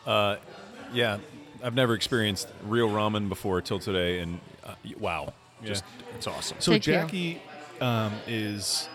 [0.05, 1.17] Yeah,
[1.63, 5.33] I've never experienced real ramen before till today, and uh, wow,
[5.63, 6.57] just it's awesome.
[6.59, 6.83] So Thank.
[6.83, 7.41] Jackie
[7.79, 8.89] um, is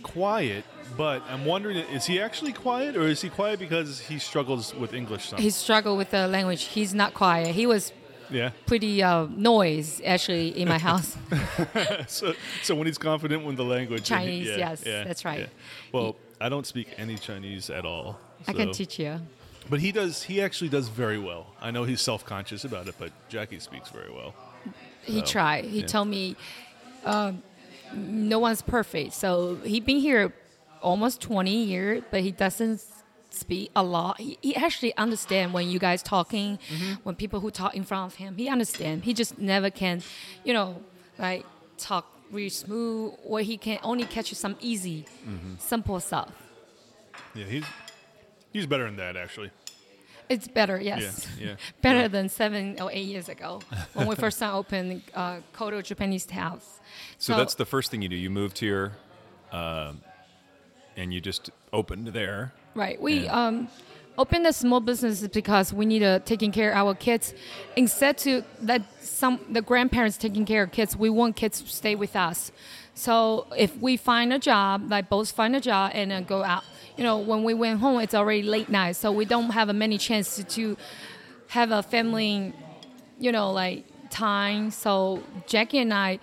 [0.00, 0.64] quiet,
[0.96, 4.92] but I'm wondering: is he actually quiet, or is he quiet because he struggles with
[4.94, 5.28] English?
[5.28, 5.38] Some?
[5.38, 6.64] he struggled with the language.
[6.64, 7.54] He's not quiet.
[7.54, 7.92] He was
[8.30, 8.50] yeah.
[8.66, 11.16] pretty uh, noise actually in my house.
[12.08, 15.24] So, so when he's confident with the language, then he- Chinese, yeah, yes, yeah, that's
[15.24, 15.40] right.
[15.40, 15.46] yeah.
[15.92, 18.18] Well, I don't speak any Chinese at all.
[18.48, 19.20] I can teach you.
[19.68, 20.22] But he does.
[20.24, 21.46] He actually does very well.
[21.60, 24.34] I know he's self-conscious about it, but Jackie speaks very well.
[25.02, 25.64] He So, tried.
[25.66, 25.86] He yeah.
[25.86, 26.34] told me
[27.04, 27.42] um,
[27.94, 29.12] no one's perfect.
[29.14, 30.32] So he been here
[30.82, 32.82] almost 20 years, but he doesn't
[33.30, 34.18] speak a lot.
[34.20, 36.92] He, he actually understand when you guys talking, Mm-hmm.
[37.04, 38.36] when people who talk in front of him.
[38.36, 39.04] He understand.
[39.04, 40.02] He just never can,
[40.44, 40.82] you know,
[41.18, 41.44] like
[41.78, 45.54] talk really smooth, or he can only catch some easy, Mm-hmm.
[45.58, 46.30] simple stuff.
[47.34, 47.64] Yeah, he's
[48.52, 49.50] he's better than that actually.
[50.30, 51.26] It's better, yes.
[51.38, 51.54] Yeah, yeah.
[51.82, 53.60] better than seven or eight years ago
[53.94, 56.80] when we first opened uh, Kodo Japanese House.
[57.18, 58.16] So that's the first thing you do.
[58.16, 58.92] You moved here,
[59.50, 60.00] um,
[60.96, 62.52] and you just opened there.
[62.76, 63.00] right.
[63.02, 63.68] We um,
[64.16, 67.34] opened a small business because we need to taking care of our kids.
[67.74, 71.96] Instead to let some the grandparents taking care of kids, we want kids to stay
[71.96, 72.52] with us.
[72.94, 76.64] So if we find a job, like both find a job and then go out,
[77.00, 79.96] you know, when we went home, it's already late night, so we don't have many
[79.96, 80.76] chance to,
[81.48, 82.52] have a family,
[83.18, 84.70] you know, like time.
[84.70, 86.18] So Jackie and I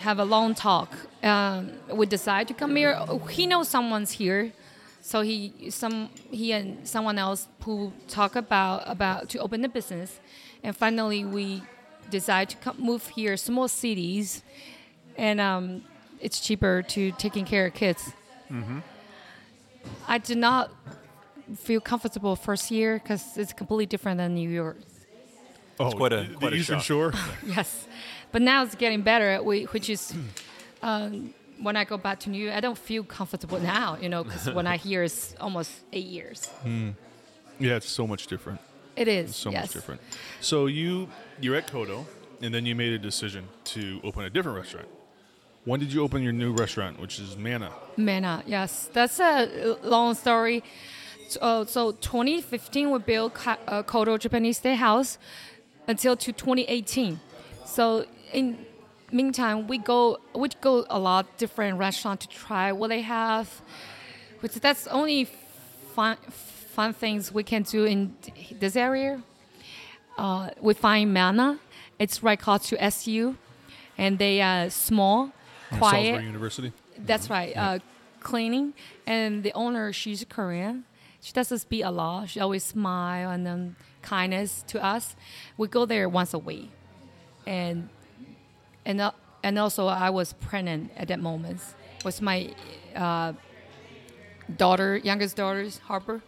[0.00, 0.90] have a long talk.
[1.22, 2.98] Um, we decide to come here.
[3.30, 4.52] He knows someone's here,
[5.00, 10.18] So he some he and someone else who talk about about to open the business,
[10.64, 11.62] and finally we
[12.10, 14.42] decide to come, move here, small cities,
[15.16, 15.84] and um,
[16.20, 18.12] it's cheaper to taking care of kids.
[20.08, 20.70] I did not
[21.56, 24.78] feel comfortable first year because it's completely different than New York.
[25.80, 26.84] Oh, quite a- the quite a Eastern shock.
[26.86, 27.12] Shore.
[27.46, 27.86] Yes,
[28.32, 29.42] but now it's getting better.
[29.42, 30.14] We, which is
[30.82, 33.96] um, when I go back to New York, I don't feel comfortable now.
[34.00, 36.48] You know, because when I hear it's almost eight years.
[37.58, 38.60] yeah, it's so much different.
[38.96, 39.62] It is It's so yes.
[39.64, 40.00] much different.
[40.40, 41.08] So you
[41.40, 42.06] you're at Kodo,
[42.40, 44.86] and then you made a decision to open a different restaurant.
[45.64, 47.72] When did you open your new restaurant, which is Manna?
[47.96, 50.62] Manna, yes, that's a long story.
[51.28, 55.16] So, uh, so 2015 we built Ka- uh, Kodo Japanese Steakhouse
[55.88, 57.18] until to 2018.
[57.64, 58.66] So in
[59.10, 63.48] meantime, we go we go a lot different restaurant to try what they have.
[64.40, 65.28] Which that's only
[65.94, 68.14] fun fun things we can do in
[68.60, 69.22] this area.
[70.18, 71.58] Uh, we find Manna.
[71.98, 73.36] It's right close to SU,
[73.96, 75.30] and they are small,
[75.78, 76.02] quiet.
[76.04, 76.72] Salisbury University.
[76.98, 77.56] That's right.
[77.56, 77.78] Uh,
[78.20, 78.74] cleaning,
[79.06, 80.84] and the owner, she's Korean.
[81.20, 82.28] She doesn't speak a lot.
[82.28, 85.16] She always smile and then kindness to us.
[85.56, 86.70] We go there once a week,
[87.46, 87.88] and
[88.84, 91.60] and uh, and also I was pregnant at that moment
[92.04, 92.54] with my
[92.94, 93.32] uh,
[94.56, 96.22] daughter, youngest daughter, Harper.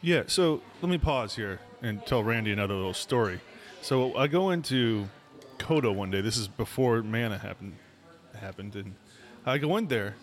[0.00, 3.40] Yeah, so let me pause here and tell Randy another little story.
[3.82, 5.08] So I go into
[5.58, 6.20] Kodo one day.
[6.20, 7.76] This is before Manna happened
[8.36, 8.94] happened, and
[9.46, 10.14] I go in there,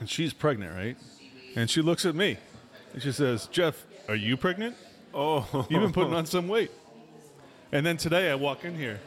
[0.00, 0.96] and she's pregnant, right?
[1.56, 2.36] And she looks at me,
[2.92, 4.76] and she says, "Jeff, are you pregnant?
[5.14, 6.70] Oh, You've been putting on some weight."
[7.72, 9.00] And then today I walk in here,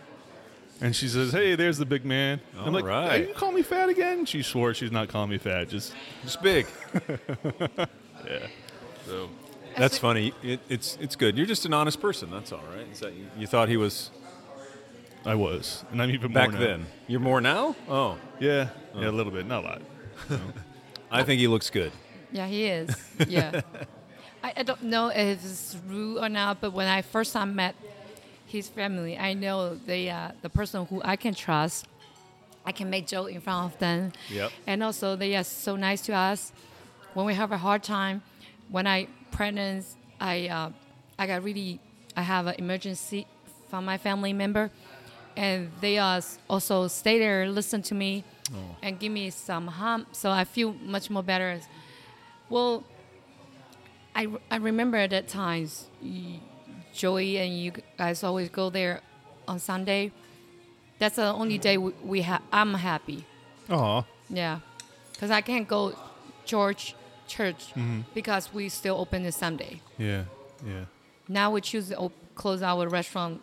[0.82, 3.22] and she says, "Hey, there's the big man." I'm like, right.
[3.22, 5.70] "Are you calling me fat again?" She swore she's not calling me fat.
[5.70, 5.94] Just
[6.24, 6.68] it's big.
[8.30, 8.48] Yeah.
[9.08, 9.30] So.
[9.78, 10.32] That's funny.
[10.44, 11.38] It, it's it's good.
[11.38, 12.30] You're just an honest person.
[12.30, 12.86] That's all right.
[12.92, 14.12] Is that you, you thought he was
[15.26, 16.68] I was, and I'm even back more now.
[16.68, 16.86] then?
[17.08, 17.76] You're more now.
[17.88, 19.82] Oh, Yeah, yeah, a little bit, not a lot.
[21.12, 21.92] I think he looks good.
[22.32, 22.96] Yeah, he is.
[23.28, 23.62] Yeah.
[24.44, 27.76] I, I don't know if it's rude or not, but when I first time met
[28.48, 31.86] his family, I know they uh, the person who I can trust.
[32.66, 34.12] I can make joke in front of them.
[34.30, 34.52] Yep.
[34.68, 36.52] And also they are so nice to us.
[37.14, 38.22] When we have a hard time,
[38.70, 39.86] when I pregnant,
[40.20, 40.70] I uh,
[41.20, 41.80] I got really
[42.16, 43.28] I have an emergency
[43.70, 44.70] from my family member,
[45.36, 48.76] and they also stay there, listen to me, oh.
[48.82, 50.06] and give me some hum.
[50.12, 51.60] So I feel much more better.
[52.50, 52.84] Well,
[54.16, 55.88] I, I remember at that times,
[56.94, 59.02] Joey and you guys always go there
[59.48, 60.12] on Sunday.
[61.00, 63.26] That's the only day we, we ha- I'm happy.
[63.70, 64.04] Aw.
[64.30, 64.60] Yeah,
[65.14, 65.96] because I can't go
[66.46, 66.96] George
[67.28, 68.02] Church mm-hmm.
[68.14, 69.82] because we still open this Sunday.
[69.98, 70.26] Yeah,
[70.66, 70.86] yeah,
[71.28, 73.42] Now we choose to op- close our restaurant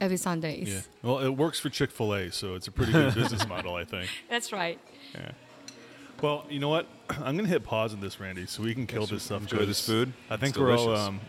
[0.00, 0.68] every Sundays.
[0.68, 0.80] yeah.
[1.02, 3.84] Well, it works for Chick Fil A, so it's a pretty good business model, I
[3.84, 4.08] think.
[4.30, 4.78] That's right.
[5.14, 5.32] Yeah.
[6.22, 6.86] Well, you know what?
[7.10, 9.42] I'm gonna hit pause on this, Randy, so we can kill this stuff.
[9.42, 10.12] enjoy 'cause this food.
[10.28, 11.20] I think It's we're all um,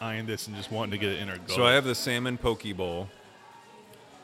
[0.00, 1.50] eyeing this and just wanting to get it in our gut.
[1.50, 3.08] So I have the salmon poke bowl.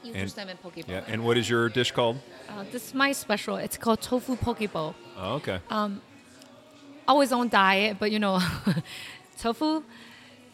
[0.03, 0.85] You And- salmon poke bowl.
[0.89, 1.05] Yeah.
[1.07, 2.19] And what is your dish called?
[2.49, 3.57] uh, this is my special.
[3.57, 4.95] It's called tofu poke bowl.
[5.17, 5.61] Oh, okay.
[7.09, 8.41] always on diet, but you know,
[9.39, 9.83] tofu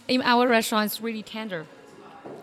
[0.08, 1.66] in our restaurant is really tender,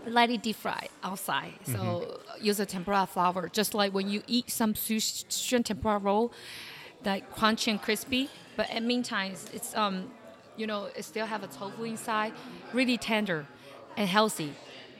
[0.08, 1.54] lightly deep fried outside.
[1.66, 6.32] So use a tempura flour, just like when you eat some sushi tempura roll,
[7.06, 8.30] like crunchy and crispy.
[8.56, 10.12] But at meantime, it's um,
[10.58, 12.34] you know, it still have a tofu inside,
[12.74, 13.48] really tender
[13.98, 14.54] and healthy.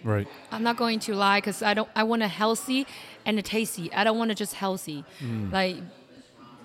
[0.04, 0.28] right.
[0.52, 1.90] I'm not going to lie because I don't.
[1.96, 2.86] I want a healthy
[3.26, 3.94] and a tasty.
[3.94, 5.06] I don't want to just healthy,
[5.52, 5.78] like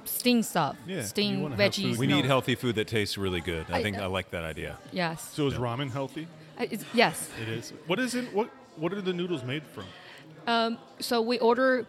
[0.04, 1.98] steamed stuff, Yeah, you steamed veggies.
[1.98, 2.16] we no.
[2.16, 3.66] need healthy food that tastes really good.
[3.70, 4.78] I I- think I like that idea.
[4.92, 5.22] Yes.
[5.34, 6.26] So is ramen healthy?
[6.58, 7.30] Uh, it's, yes.
[7.42, 7.72] It is.
[7.86, 8.32] What is it?
[8.34, 9.84] What What are the noodles made from?
[10.46, 11.86] Um, So we order.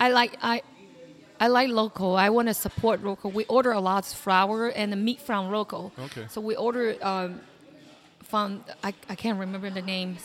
[0.00, 0.62] I like I.
[1.40, 2.14] I like local.
[2.14, 3.30] I want to support local.
[3.32, 5.90] We order a lot of flour and the meat from local.
[5.98, 6.26] Okay.
[6.28, 7.40] So we order um,
[8.22, 10.20] from I, I can't remember the names.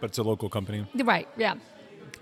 [0.00, 0.86] But it's a local company.
[0.94, 1.26] Right.
[1.38, 1.54] Yeah.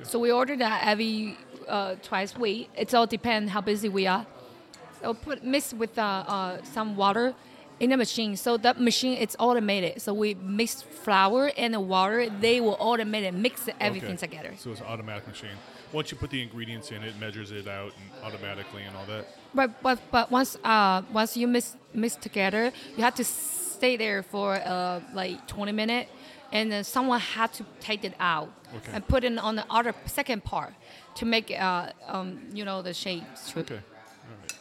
[0.04, 2.70] So we order that every uh, twice a week.
[2.76, 4.24] It all depends how busy we are.
[5.00, 7.34] So put mix with uh, uh, some water
[7.80, 8.36] in the machine.
[8.36, 10.00] So that machine it's automated.
[10.02, 12.28] So we mix flour and the water.
[12.30, 14.16] They will automate it, mix everything Okay.
[14.26, 14.54] together.
[14.56, 15.58] So it's an automatic machine.
[15.92, 19.26] Once you put the ingredients in, it measures it out and automatically and all that.
[19.54, 24.22] But but but once uh once you mix mix together, you have to stay there
[24.22, 26.10] for uh like 20 minutes,
[26.52, 28.92] and then someone had to take it out Okay.
[28.92, 30.74] and put it on the other second part
[31.14, 33.54] to make uh um you know the shapes.
[33.56, 33.76] Okay.
[33.76, 34.52] All right.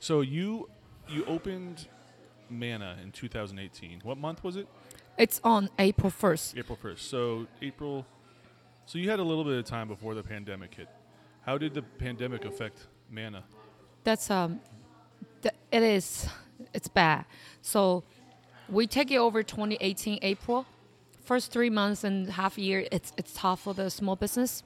[0.00, 0.68] So you
[1.08, 1.88] you opened
[2.52, 4.00] Manna in 2018.
[4.02, 4.68] What month was it?
[5.18, 6.58] It's on April 1st.
[6.58, 6.98] April 1st.
[6.98, 8.06] So April.
[8.86, 10.88] So you had a little bit of time before the pandemic hit.
[11.44, 13.44] How did the pandemic affect Manna?
[14.04, 14.60] That's um,
[15.42, 16.28] th- it is,
[16.72, 17.24] it's bad.
[17.60, 18.04] So
[18.68, 20.66] we take it over 2018 April.
[21.22, 24.62] First three months and half year, it's it's tough for the small business.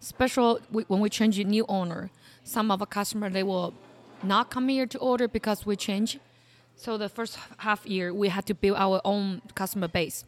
[0.00, 2.10] Special we, when we change a new owner,
[2.44, 3.74] some of our customer they will
[4.22, 6.18] not come here to order because we change.
[6.78, 10.24] So the first half year, we had to build our own customer base.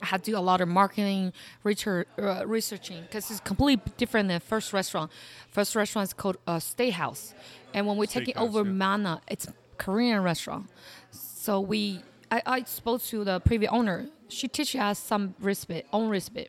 [0.00, 1.34] I had to do a lot of marketing,
[1.64, 5.10] research, uh, researching, because it's completely different than first restaurant.
[5.50, 7.34] First restaurant is called uh, Steakhouse,
[7.74, 8.70] and when we're taking over yeah.
[8.70, 10.70] Manna, it's Korean restaurant.
[11.10, 14.06] So we, I, I spoke to the previous owner.
[14.28, 16.48] She teaches us some recipe, own recipe,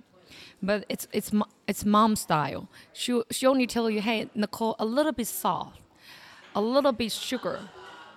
[0.64, 1.34] but it's it's
[1.68, 2.70] it's mom style.
[2.94, 5.74] She she only tell you, hey Nicole, a little bit salt,
[6.56, 7.60] a little bit sugar.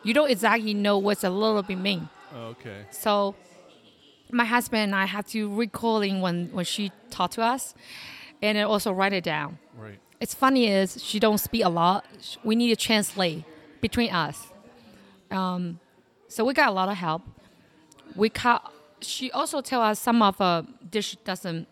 [0.02, 2.08] You don't exactly know what's a little bit mean.
[2.34, 2.86] Oh, okay.
[2.90, 3.34] So
[4.30, 7.74] my husband and I have to recalling when when she taught to us,
[8.40, 9.58] and then also write it down.
[9.76, 9.98] Right.
[10.20, 12.04] It's funny is she don't speak a lot.
[12.44, 13.44] We need to translate
[13.80, 14.48] between us.
[15.30, 15.80] Um,
[16.28, 17.22] so we got a lot of help.
[18.14, 18.72] We cut.
[19.00, 21.66] She also tell us some of a dish doesn't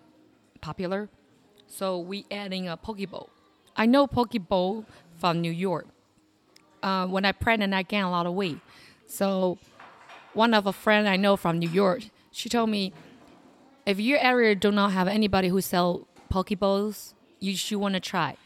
[0.60, 1.08] popular,
[1.66, 3.30] so we adding a poke bowl.
[3.76, 4.86] I know poke bowl
[5.18, 5.86] from New York.
[6.82, 8.58] Uh, when I pregnant, I gained a lot of weight.
[9.06, 9.58] So
[10.34, 12.92] one of a friend I know from New York, she told me,
[13.86, 18.00] if your area do not have anybody who sell poke bowls, you should want to
[18.00, 18.36] try.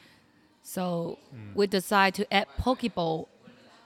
[0.62, 1.18] So
[1.54, 3.28] we decide to add poke bowl,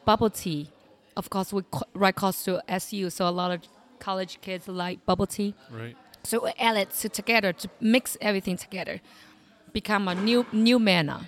[0.05, 0.71] bubble tea.
[1.17, 3.63] Of course, we co- right close to SU, so a lot of
[3.99, 5.55] college kids like bubble tea.
[5.71, 5.97] Right.
[6.25, 9.01] So we add it to, together to mix everything together,
[9.73, 11.27] become a new new manna.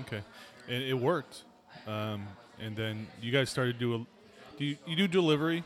[0.00, 0.22] Okay.
[0.68, 1.44] And it worked.
[1.86, 2.26] Um,
[2.60, 3.98] and then you guys started to do a,
[4.58, 5.62] do you, you do delivery?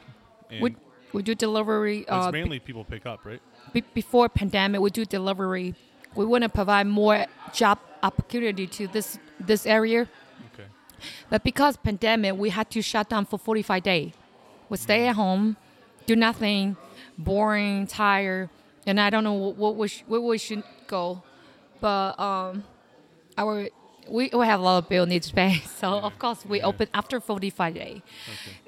[0.51, 0.77] And We
[1.13, 2.01] we do delivery.
[2.01, 3.41] it's Uh, mainly people pick up, right?
[3.73, 5.75] be- before pandemic, we do delivery.
[6.15, 10.09] We want to provide more job opportunity to this this area.
[10.55, 10.69] Okay.
[11.31, 14.13] But because pandemic, we had to shut down for 45 days.
[14.69, 15.57] We stay at home,
[16.07, 16.77] do nothing,
[17.19, 18.51] boring, tired,
[18.87, 21.23] and I don't know what, what we sh- where we should go.
[21.81, 22.65] But um,
[23.39, 23.69] our
[24.11, 26.67] we, we have a lot of bill needs to pay, so of course we Yeah.
[26.67, 28.01] open after 45 days,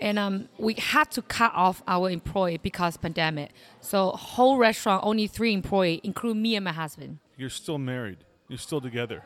[0.01, 3.51] and um, we had to cut off our employee because pandemic.
[3.81, 7.19] So whole restaurant only three employee, include me and my husband.
[7.37, 8.19] You're still married.
[8.49, 9.23] You're still together.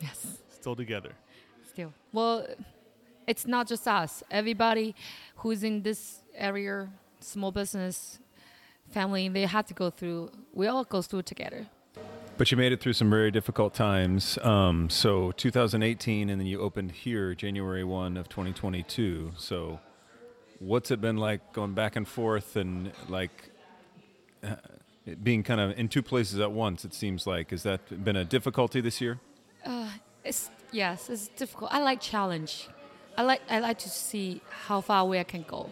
[0.00, 0.38] Yes.
[0.50, 1.12] Still together.
[1.68, 1.92] still.
[2.12, 2.46] Well,
[3.26, 4.22] it's not just us.
[4.30, 4.94] Everybody
[5.36, 6.88] who's in this area,
[7.20, 8.18] small business,
[8.90, 10.30] family, they had to go through.
[10.54, 11.66] We all go through together.
[12.38, 14.38] But you made it through some very difficult times.
[14.42, 19.32] Um, so 2018, and then you opened here January 1 of 2022.
[19.36, 19.80] So
[20.60, 23.50] what's it been like going back and forth and like
[24.44, 24.54] uh,
[25.20, 26.84] being kind of in two places at once?
[26.84, 29.18] It seems like has that been a difficulty this year?
[30.22, 31.72] It's yes, it's difficult.
[31.72, 32.68] I like challenge.
[33.16, 35.70] I like I like to see how far away I can go.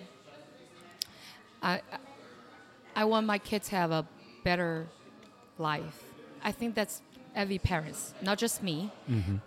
[1.62, 1.80] I
[2.96, 4.04] I want my kids to have a
[4.42, 4.88] better
[5.58, 6.05] life.
[6.46, 7.02] I think that's
[7.34, 8.90] every parents, not just me.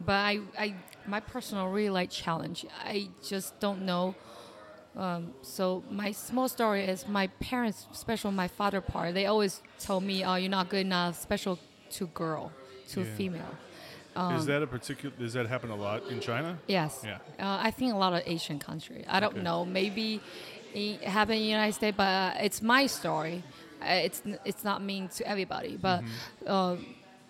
[0.05, 0.67] But I, I
[1.07, 2.65] my personal really like challenge.
[2.95, 4.15] I just don't know.
[4.97, 10.03] Um, so my small story is my parents, especially my father part, they always told
[10.03, 11.57] me, "Oh, you're not good enough, special
[11.97, 12.51] to girl,
[12.91, 13.15] to Yeah.
[13.17, 13.55] female."
[14.35, 15.15] is that a particular?
[15.17, 16.59] Does that happen a lot in China?
[16.67, 17.05] Yes.
[17.05, 17.19] Yeah.
[17.39, 19.05] Uh, I think a lot of Asian country.
[19.07, 19.43] I don't Okay.
[19.47, 19.63] know.
[19.63, 20.19] Maybe
[20.73, 23.43] it happened in the United States, but uh, it's my story.
[23.81, 26.47] Uh, it's it's not mean to everybody, but Mm-hmm.
[26.47, 26.75] uh,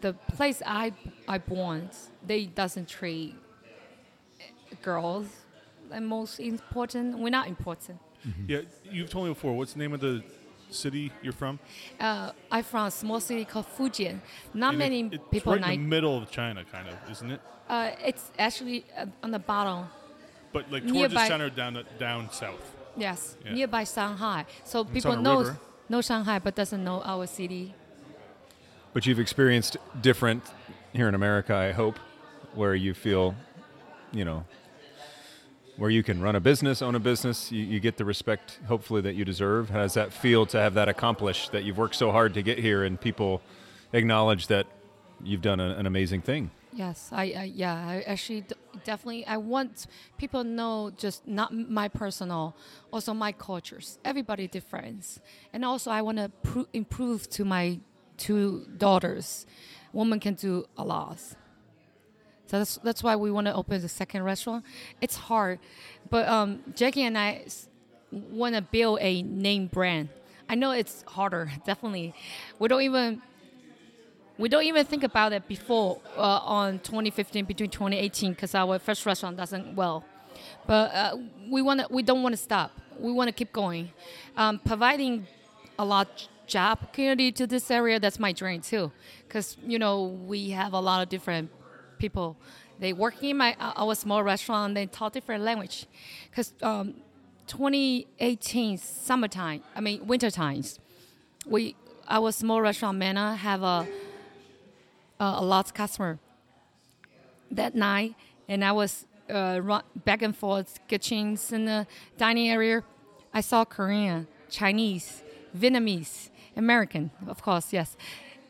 [0.01, 0.93] the place I
[1.27, 1.89] I born,
[2.25, 3.35] they doesn't treat
[4.81, 5.25] girls
[5.89, 7.17] the most important.
[7.19, 7.99] We're not important.
[8.47, 8.61] Yeah.
[8.91, 9.53] You've told me before.
[9.53, 10.23] What's the name of the
[10.69, 11.59] city you're from?
[11.99, 14.19] Uh, I'm from a small city called Fujian.
[14.53, 15.73] Not And it- many it's people right like.
[15.75, 17.41] in the middle of China, kind of, isn't it?
[17.69, 19.87] uh, it's actually uh, on the bottom.
[20.51, 22.75] But like towards Nearby- the center, down down south.
[22.97, 23.53] Yes, Yeah.
[23.53, 24.45] nearby Shanghai.
[24.65, 25.57] So It's people know river.
[25.89, 27.73] Know Shanghai, but doesn't know our city.
[28.93, 30.43] But you've experienced different
[30.93, 31.99] here in America, I hope,
[32.53, 33.35] where you feel,
[34.11, 34.45] you know,
[35.77, 39.01] where you can run a business, own a business, you, you get the respect, hopefully,
[39.01, 39.69] that you deserve.
[39.69, 42.59] How does that feel to have that accomplished, that you've worked so hard to get
[42.59, 43.41] here and people
[43.93, 44.67] acknowledge that
[45.23, 46.51] you've done a, an amazing thing?
[46.79, 48.45] Yes, I, I yeah, I actually
[48.85, 49.85] definitely I want
[50.17, 52.55] people to know just not my personal,
[52.93, 53.99] also my cultures.
[54.05, 55.19] Everybody different,
[55.51, 57.81] and also I want to pro- improve to my
[58.15, 59.45] two daughters.
[59.91, 61.19] Woman can do a lot.
[62.47, 64.63] So that's that's why we want to open the second restaurant.
[65.01, 65.59] It's hard,
[66.09, 67.43] but um, Jackie and I
[68.09, 70.07] want to build a name brand.
[70.47, 72.13] I know it's harder, definitely.
[72.57, 73.21] We don't even
[74.39, 79.05] we don't even think about it before uh, on 2015 between 2018 because our first
[79.05, 80.05] restaurant doesn't well,
[80.65, 81.17] but uh,
[81.49, 82.71] we want to we don't want to stop.
[82.97, 83.91] We want to keep going,
[84.37, 85.27] um, providing
[85.77, 87.99] a lot job opportunity to this area.
[87.99, 88.93] That's my dream too,
[89.27, 91.51] because you know we have a lot of different
[91.97, 92.37] people.
[92.79, 94.73] They work in my our small restaurant.
[94.73, 95.85] They talk different language,
[96.29, 96.95] because um,
[97.47, 99.63] 2018 summertime.
[99.75, 100.79] I mean winter times.
[101.45, 101.75] We
[102.07, 103.85] our small restaurant Manna have a
[105.19, 106.19] a, a lot of customer
[107.51, 108.15] that night,
[108.47, 112.83] and I was uh, run back and forth kitchens in the dining area.
[113.33, 115.23] I saw Korean, Chinese,
[115.55, 117.97] Vietnamese, American, of course, yes,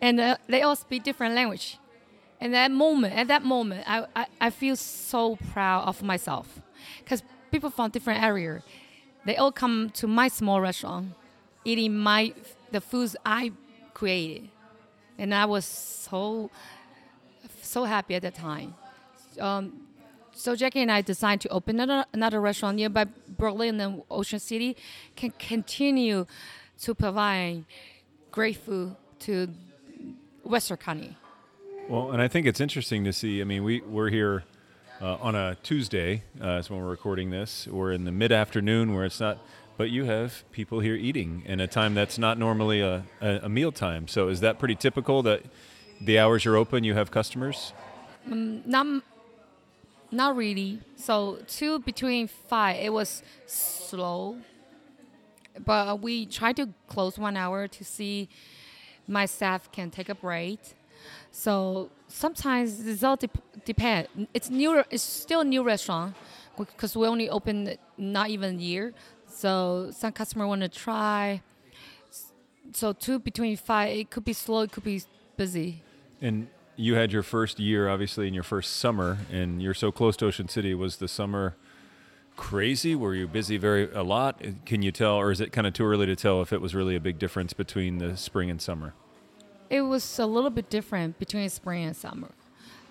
[0.01, 1.77] and uh, they all speak different language.
[2.41, 6.61] And that moment, at that moment, I, I, I feel so proud of myself,
[6.99, 8.63] because people from different area,
[9.25, 11.13] they all come to my small restaurant,
[11.65, 12.33] eating my
[12.71, 13.51] the foods I
[13.93, 14.49] created,
[15.19, 16.49] and I was so
[17.61, 18.73] so happy at that time.
[19.39, 19.73] Um,
[20.33, 24.77] so Jackie and I decided to open another, another restaurant nearby Berlin and Ocean City,
[25.15, 26.25] can continue
[26.81, 27.65] to provide
[28.31, 29.49] great food to
[30.43, 31.17] Worcester County.
[31.89, 33.41] Well, and I think it's interesting to see.
[33.41, 34.45] I mean, we we're here
[35.01, 36.23] uh, on a Tuesday.
[36.41, 37.67] Uh, is when we're recording this.
[37.67, 39.39] We're in the mid afternoon where it's not.
[39.79, 43.49] But you have people here eating in a time that's not normally a, a, a
[43.49, 44.09] meal time.
[44.09, 45.43] So is that pretty typical that
[46.01, 47.71] the hours you're open, you have customers?
[48.27, 49.03] Mm, not,
[50.11, 50.81] not really.
[50.97, 54.39] So two between five, it was slow,
[55.63, 58.27] but we try to close one hour to see
[59.07, 60.59] my staff can take a break.
[61.31, 64.09] So sometimes it's all dep- depend.
[64.33, 64.83] It's new.
[64.91, 66.17] It's still a new restaurant
[66.57, 68.93] because we only opened not even a year.
[69.39, 71.41] So some customer want to try.
[72.73, 75.01] So two between five, it could be slow, it could be
[75.37, 75.81] busy.
[76.21, 80.17] And you had your first year, obviously, in your first summer, and you're so close
[80.17, 80.73] to Ocean City.
[80.73, 81.55] Was the summer
[82.35, 82.95] crazy?
[82.95, 84.41] Were you busy very a lot?
[84.65, 86.75] Can you tell, or is it kind of too early to tell if it was
[86.75, 88.93] really a big difference between the spring and summer?
[89.69, 92.31] It was a little bit different between spring and summer.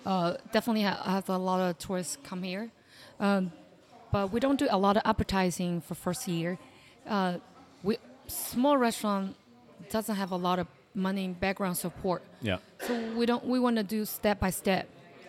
[0.03, 2.71] Uh, definitely ha- have a lot of tourists come here,
[3.19, 3.51] um,
[4.11, 6.57] but we don't do a lot of advertising for first year.
[7.07, 7.37] Uh,
[7.83, 9.35] we small restaurant
[9.89, 12.57] doesn't have a lot of money in background support, Yeah.
[12.81, 13.45] so we don't.
[13.45, 14.87] We want to do step by step.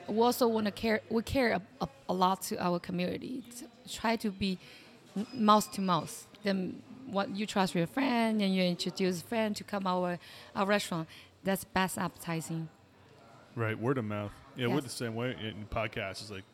[0.08, 1.00] We also want to care.
[1.10, 3.44] We care a, a, a lot to our community.
[3.58, 4.58] To try to be
[5.32, 6.26] mouth to mouth.
[6.42, 10.18] Then what you trust your friend and you introduce a friend to come our
[10.56, 11.08] our restaurant.
[11.44, 12.68] That's best advertising.
[13.56, 14.32] Right, word of mouth.
[14.56, 16.20] Yeah, we're the same way in podcasts.
[16.22, 16.44] It's like,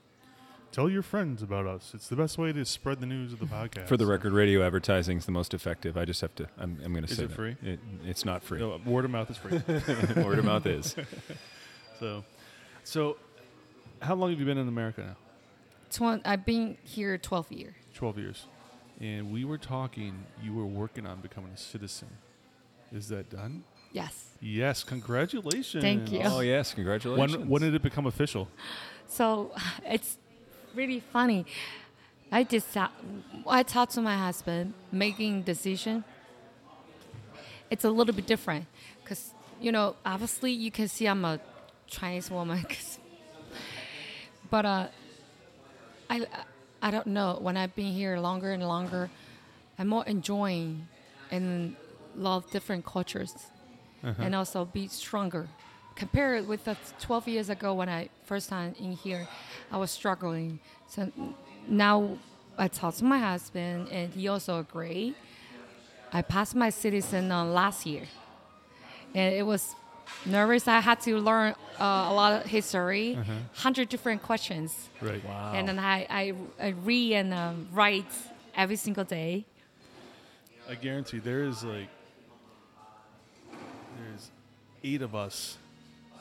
[0.73, 1.93] tell your friends about us.
[1.95, 3.89] It's the best way to spread the news of the podcast.
[3.89, 5.97] For the record, radio advertising is the most effective.
[5.97, 6.49] I just have to.
[6.59, 7.35] I'm, I'm going to Is say it that.
[7.35, 7.57] free?
[7.63, 8.59] It, it's not free.
[8.61, 9.53] No, word of mouth is free.
[10.23, 10.95] Word of mouth is.
[12.01, 12.25] so,
[12.85, 13.17] so,
[14.01, 15.17] how long have you been in America now?
[15.91, 17.75] Twen- I've been here 12 years.
[17.95, 18.47] Twelve years.
[19.01, 20.25] And we were talking.
[20.43, 22.09] You were working on becoming a citizen.
[22.93, 23.65] Is that done?
[23.93, 24.31] Yes.
[24.41, 24.85] Yes.
[24.85, 25.83] Congratulations.
[25.83, 26.21] Thank you.
[26.25, 27.37] Oh yes, congratulations.
[27.39, 28.49] When, when did it become official?
[29.07, 29.53] So
[29.85, 30.19] it's
[30.77, 31.47] really funny.
[32.31, 32.91] I decide,
[33.49, 36.05] I talked to my husband, making decision.
[37.71, 38.67] It's a little bit different
[39.03, 41.41] because you know obviously you can see I'm a
[41.87, 42.99] Chinese woman, 'cause-
[44.51, 44.87] but uh,
[46.11, 46.27] I
[46.83, 49.11] I don't know when I've been here longer and longer,
[49.79, 50.87] I'm more enjoying
[51.31, 51.75] and
[52.17, 53.35] love different cultures
[54.25, 55.49] and also be stronger.
[55.97, 59.27] Compared with the 12 years ago when I first time in here,
[59.73, 60.61] I was struggling.
[60.87, 61.11] So
[61.67, 62.19] now
[62.59, 65.15] I talked to my husband and he also agreed.
[66.13, 68.05] I passed my citizen uh, last year,
[69.15, 69.75] and it was
[70.25, 70.69] nervous.
[70.69, 75.23] I had to learn uh, a lot of history, 100 different questions, Right.
[75.25, 75.53] Wow.
[75.55, 78.07] and then I, I, I read and um, write
[78.55, 79.47] every single day.
[80.71, 81.89] I guarantee there is like
[83.99, 84.31] there's
[84.85, 85.59] eight of us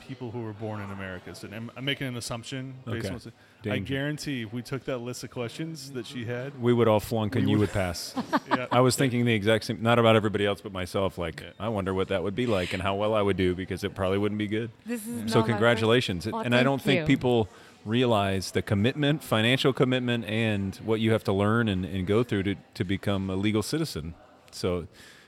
[0.06, 1.34] people who were born in America.
[1.34, 3.08] So I'm, I'm making an assumption based Okay.
[3.08, 3.28] on what's-
[3.68, 7.00] I guarantee if we took that list of questions that she had, we would all
[7.00, 8.14] flunk and We you would- would pass.
[8.48, 9.82] yeah, I was thinking the exact same.
[9.82, 11.18] Not about everybody else, but myself.
[11.18, 13.82] Like, I wonder what that would be like and how well I would do because
[13.82, 14.70] it probably wouldn't be good.
[14.86, 16.26] This is So not my first- congratulations.
[16.26, 17.06] Well, and I don't think you.
[17.06, 17.48] people
[17.84, 22.42] realize the commitment, financial commitment, and what you have to learn and, and go through
[22.44, 24.14] to, to become a legal citizen.
[24.52, 24.86] So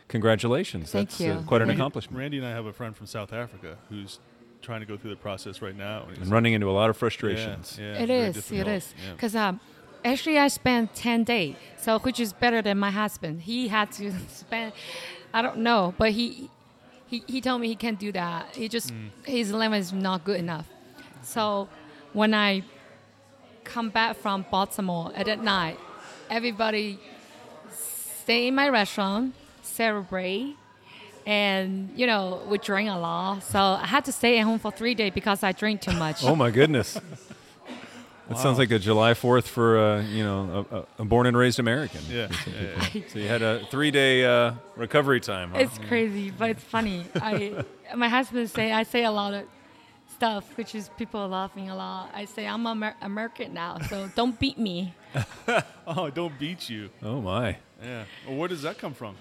[0.08, 0.90] congratulations.
[0.90, 1.32] Thank That's you.
[1.32, 2.18] Uh, quite an Randy- accomplishment.
[2.18, 4.18] Randy and I have a friend from South Africa who's
[4.62, 6.04] trying to go through the process right now.
[6.08, 7.76] And And running into a lot of frustrations.
[7.80, 8.50] yeah, It very is.
[8.50, 8.56] It
[9.04, 9.12] Yeah.
[9.12, 9.60] Because um,
[10.04, 13.42] actually, I spent ten days, so which is better than my husband.
[13.42, 14.72] He had to spend,
[15.32, 16.50] I don't know, but he
[17.06, 18.54] he, he told me he can't do that.
[18.56, 19.10] He just Mm.
[19.24, 20.66] his language is not good enough.
[21.22, 21.68] So
[22.12, 22.62] when I
[23.64, 25.78] come back from Baltimore at that night,
[26.30, 26.98] everybody
[27.70, 30.56] stay in my restaurant, celebrate.
[31.28, 34.72] And you know we drink a lot, so I had to stay at home for
[34.72, 36.24] three days because I drink too much.
[36.24, 36.98] Oh my goodness.
[38.28, 41.36] That sounds like a July 4th for uh, you know a, a- a born and
[41.36, 42.00] raised American.
[42.10, 43.02] Yeah, yeah, yeah.
[43.08, 45.50] So you had a three day uh, recovery time.
[45.52, 45.58] Huh?
[45.60, 47.04] It's crazy, but it's funny.
[47.16, 47.62] I
[47.94, 49.44] my husband say I say a lot of
[50.14, 52.10] stuff, which is people laughing a lot.
[52.14, 54.94] I say I'm Amer- American now, so don't beat me.
[55.86, 56.90] Oh, don't beat you.
[57.02, 57.56] oh my.
[57.82, 58.04] Yeah.
[58.26, 59.14] Well, where does that come from?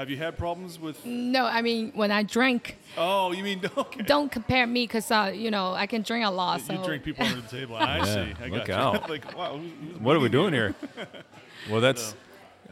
[0.00, 1.04] Have you had problems with?
[1.04, 4.02] No, I mean when I drink, Oh, you mean okay?
[4.02, 6.62] don't compare me because uh, you know I can drink a lot.
[6.62, 7.76] So You drink people under the table.
[7.78, 8.32] I Yeah, see.
[8.42, 8.74] I look got you.
[8.74, 9.10] out.
[9.14, 10.74] like, wow, who's, who's What are we doing here?
[11.70, 12.14] Well, that's.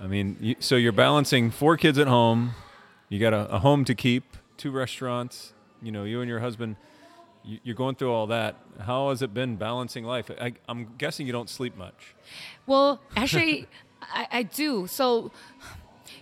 [0.01, 2.53] I mean, you, so you're balancing four kids at home.
[3.11, 4.25] You got a, a home to keep,
[4.57, 5.53] two restaurants.
[5.83, 6.77] You know, you and your husband.
[7.45, 8.57] You, you're going through all that.
[8.81, 10.31] How has it been balancing life?
[10.41, 12.15] I, I'm guessing you don't sleep much.
[12.67, 13.67] Well, actually,
[14.01, 14.87] I, I do.
[14.87, 15.31] So,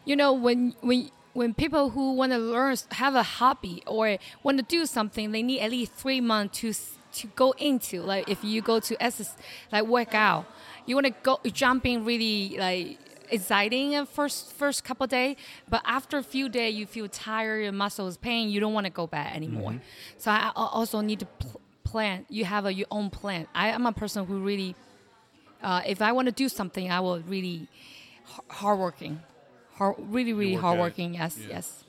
[0.07, 4.57] you know, when when when people who want to learn, have a hobby or want
[4.57, 6.73] to do something, they need at least three months to
[7.21, 8.01] to go into.
[8.01, 9.37] Like if you go to exercise,
[9.71, 10.47] like work out,
[10.87, 12.99] you want to go jumping really like
[13.31, 15.37] exciting at first first couple days,
[15.69, 18.93] but after a few days you feel tired, your muscles pain, you don't want to
[18.93, 19.75] go back anymore.
[20.19, 22.25] So I also need to pl- plan.
[22.31, 23.47] You have a, your own plan.
[23.55, 24.75] I am a person who really
[25.63, 27.69] uh, if I want to do something, I will really
[28.33, 29.21] h- hardworking,
[29.77, 31.15] hard, really, really hardworking.
[31.15, 31.85] Yes, Yeah, yes.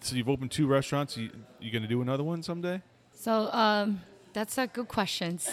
[0.00, 1.16] So you've opened two restaurants.
[1.16, 1.30] You
[1.60, 2.80] you gonna do another one someday?
[3.12, 4.00] So um,
[4.32, 5.38] that's a good question.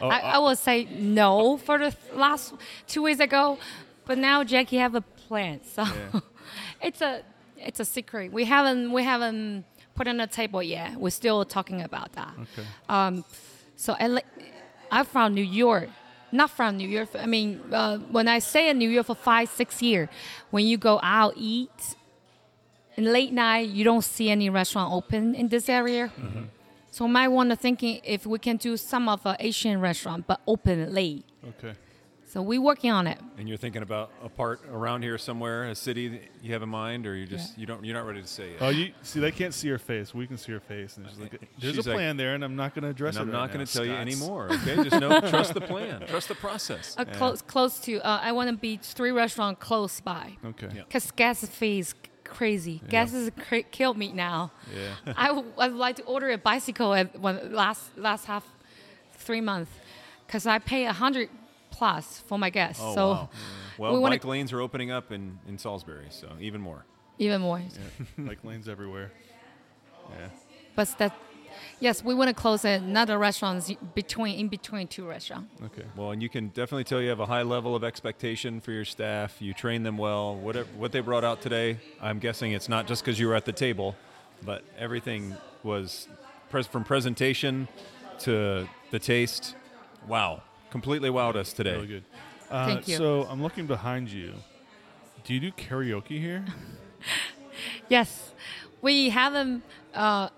[0.00, 2.54] Oh, I, I will say no for the th- last
[2.88, 3.58] two weeks ago,
[4.04, 5.60] but now Jackie have a plan.
[5.74, 6.20] So Yeah.
[6.80, 7.22] it's a
[7.56, 8.32] it's a secret.
[8.32, 10.96] We haven't we haven't put on the table yet.
[10.96, 12.32] We're still talking about that.
[12.40, 12.66] Okay.
[12.88, 13.24] Um,
[13.76, 14.22] so I
[14.90, 15.88] I'm from New York,
[16.32, 17.10] not from New York.
[17.14, 20.08] I mean, uh, when I stay in New York for five, six years,
[20.50, 21.96] when you go out eat,
[22.96, 26.10] in late night, you don't see any restaurant open in this area.
[26.90, 30.40] So might want to thinking if we can do some of a Asian restaurant, but
[30.46, 31.24] open late.
[31.48, 31.74] Okay.
[32.32, 33.18] So we working on it.
[33.36, 36.70] And you're thinking about a part around here somewhere, a city that you have in
[36.70, 37.60] mind, or you just Yeah.
[37.60, 38.62] you don't you're not ready to say yet.
[38.62, 40.14] Oh, you see, they can't see your face.
[40.14, 42.42] We can see her face, and she's like, "There's She's a like- plan there, and
[42.42, 43.34] I'm not gonna address and it.
[43.34, 44.48] I'm right not going to tell you anymore.
[44.50, 46.94] Okay, just know, trust the plan, trust the process.
[46.96, 48.00] Uh, close, close to.
[48.00, 50.32] Uh, I want to be three restaurant close by.
[50.42, 50.68] Okay.
[50.74, 50.82] Yeah.
[50.88, 52.80] Cause gas fee is crazy.
[52.88, 54.52] Gas is cra- killed me now.
[54.74, 55.12] Yeah.
[55.18, 58.46] I w- I'd like to order a bicycle at one last last half
[59.18, 59.70] three months,
[60.28, 61.28] cause I pay a hundred
[61.82, 62.80] plus for my guests.
[62.80, 63.28] Oh so wow.
[63.76, 66.84] Well, we wanna- bike lanes are opening up in, in Salisbury, so even more.
[67.18, 67.58] even more.
[67.58, 68.04] Yeah.
[68.30, 69.10] like lanes everywhere.
[70.10, 70.28] Yeah.
[70.76, 71.12] But that,
[71.80, 75.60] yes, we want to close another restaurant between in between two restaurants.
[75.60, 75.86] Okay.
[75.96, 78.84] Well, and you can definitely tell you have a high level of expectation for your
[78.84, 79.42] staff.
[79.42, 80.36] You train them well.
[80.36, 83.44] Whatever what they brought out today, I'm guessing it's not just because you were at
[83.44, 83.96] the table,
[84.44, 86.06] but everything was
[86.48, 87.66] pres- from presentation
[88.20, 89.56] to the taste.
[90.06, 90.42] Wow,
[90.72, 91.74] completely wowed us today.
[91.74, 92.04] Really good.
[92.50, 92.96] Uh, Thank you.
[92.96, 94.32] So I'm looking behind you.
[95.22, 96.44] Do you do karaoke here?
[97.88, 98.32] Yes,
[98.80, 99.62] we haven't
[99.94, 100.30] uh,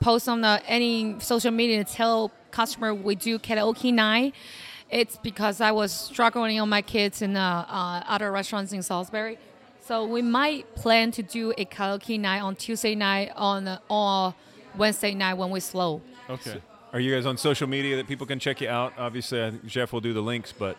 [0.00, 4.34] post on the, any social media to tell customer we do karaoke night.
[4.88, 9.38] It's because I was struggling on my kids in uh, uh, other restaurants in Salisbury.
[9.84, 14.34] So we might plan to do a karaoke night on Tuesday night on uh, or
[14.76, 16.00] Wednesday night when we slow.
[16.30, 16.60] Okay.
[16.92, 18.92] Are you guys on social media that people can check you out?
[18.98, 20.76] Obviously, I think Jeff will do the links, but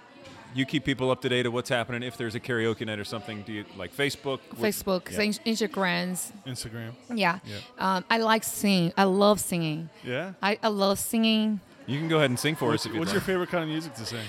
[0.54, 2.04] you keep people up to date of what's happening.
[2.04, 4.40] If there's a karaoke night or something, do you like Facebook?
[4.50, 5.22] What- Facebook, Yeah.
[5.22, 6.32] in- Instagrams.
[6.46, 6.92] Instagram.
[7.10, 7.40] Yeah.
[7.46, 7.58] Yeah.
[7.80, 8.94] Um, I like singing.
[8.96, 9.90] I love singing.
[10.04, 10.34] Yeah.
[10.42, 11.60] I, I love singing.
[11.88, 13.64] You can go ahead and sing for What's, us if you'd what's your favorite kind
[13.64, 14.26] of music to sing?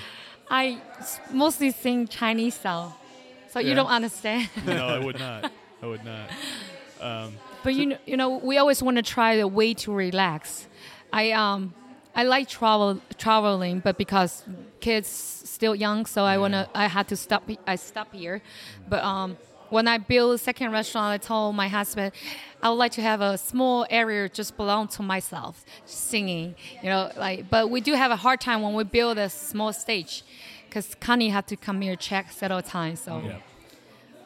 [0.51, 0.78] i
[1.32, 2.93] mostly sing Chinese song,
[3.51, 3.68] so Yeah.
[3.68, 4.49] you don't understand.
[4.66, 5.53] no, I would not.
[5.82, 6.30] I would not.
[7.62, 10.66] but you know, you know, we always want to try the way to relax.
[11.21, 11.73] I um,
[12.21, 14.45] I like travel traveling, but because
[14.81, 15.09] kids
[15.57, 17.43] still young, so I wanna I had to stop.
[17.67, 18.43] I stop here,
[18.89, 19.37] but um.
[19.71, 22.12] When I build a second restaurant, I told my husband,
[22.62, 27.11] I would like to have a small area just belong to myself, singing, you know,
[27.17, 27.51] like.
[27.51, 30.23] But we do have a hard time when we build a small stage,
[30.69, 33.01] because Connie had to come here check several times.
[33.01, 33.39] So Yeah.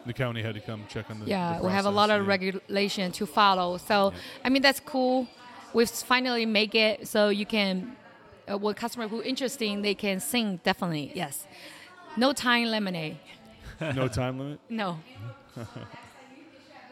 [0.07, 1.26] The county had to come check on the.
[1.26, 2.34] yeah, the we have a lot of yeah.
[2.34, 3.78] regulation to follow.
[3.78, 4.12] So,
[4.45, 5.28] I mean, that's cool.
[5.74, 7.96] We've finally make it so you can,
[8.50, 11.12] uh, what customer who interesting, they can sing definitely.
[11.14, 11.46] Yes.
[12.16, 13.18] No time lemonade.
[13.80, 14.60] no time limit.
[14.68, 14.98] No.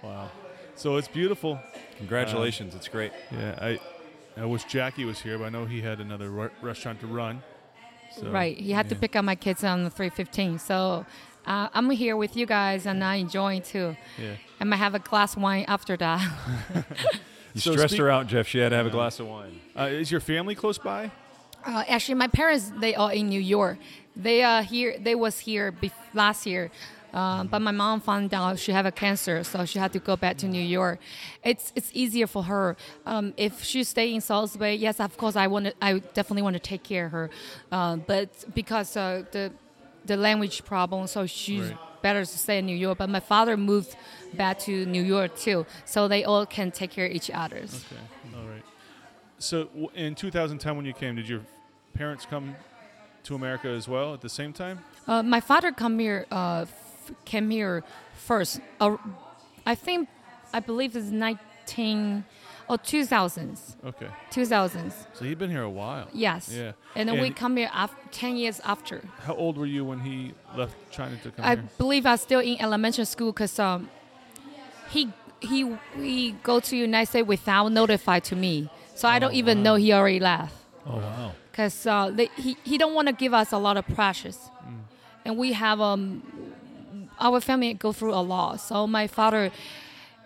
[0.03, 0.31] Wow.
[0.77, 1.59] So it's beautiful.
[1.97, 3.13] Congratulations, it's great.
[3.33, 3.81] Yeah, I
[4.37, 7.43] I wish Jackie was here, but I know he had another re- restaurant to run.
[8.15, 8.57] So, right.
[8.57, 10.59] He had to pick up my kids on the 315.
[10.59, 11.07] So
[11.47, 13.97] uh, I'm here with you guys and I enjoy too.
[14.21, 14.35] Yeah.
[14.61, 16.21] I might have a glass of wine after that.
[17.57, 18.47] You So stressed speak- her out, Jeff.
[18.47, 19.61] She had to have a glass of wine.
[19.79, 21.11] Uh, is your family close by?
[21.65, 23.79] Uh, actually, my parents they are in New York.
[24.15, 24.97] They are here.
[24.99, 26.71] They was here bef- last year,
[27.15, 30.17] um, but my mom found out she have a cancer, so she had to go
[30.17, 30.99] back to New York.
[31.43, 32.77] It's it's easier for her
[33.07, 34.75] um, if she stay in Salisbury.
[34.75, 35.73] Yes, of course, I want to.
[35.81, 37.31] I definitely want to take care of her,
[37.73, 39.51] uh, but because uh, the
[40.05, 42.03] the language problem, so she's Right.
[42.03, 42.99] better to stay in New York.
[42.99, 43.97] But my father moved
[44.35, 47.85] back to New York too, so they all can take care of each others.
[47.93, 48.01] Okay.
[48.39, 48.63] All right.
[49.39, 51.41] So in 2010, when you came, did your
[51.95, 52.57] parents come
[53.25, 54.79] to America as well at the same time?
[55.07, 58.61] Uh, my father come here, uh, f- came here first.
[58.81, 58.97] Uh,
[59.67, 60.09] I think,
[60.53, 62.25] I believe it's 19
[62.69, 63.77] or 2000s.
[63.85, 64.07] Okay.
[64.31, 64.93] 2000s.
[65.13, 66.09] So he'd been here a while.
[66.13, 66.51] Yes.
[66.53, 66.73] Yeah.
[66.95, 69.03] And then we come here af- 10 years after.
[69.25, 71.65] How old were you when he left China to come I here?
[71.79, 73.89] believe I was still in elementary school because um,
[74.91, 79.63] he he he go to United States without notify to me, so I don't even
[79.63, 80.55] know he already left.
[80.87, 81.33] Oh wow.
[81.51, 84.39] because uh, he he don't want to give us a lot of pressures,
[85.25, 86.23] and we have um
[87.19, 88.61] our family go through a lot.
[88.61, 89.51] So my father,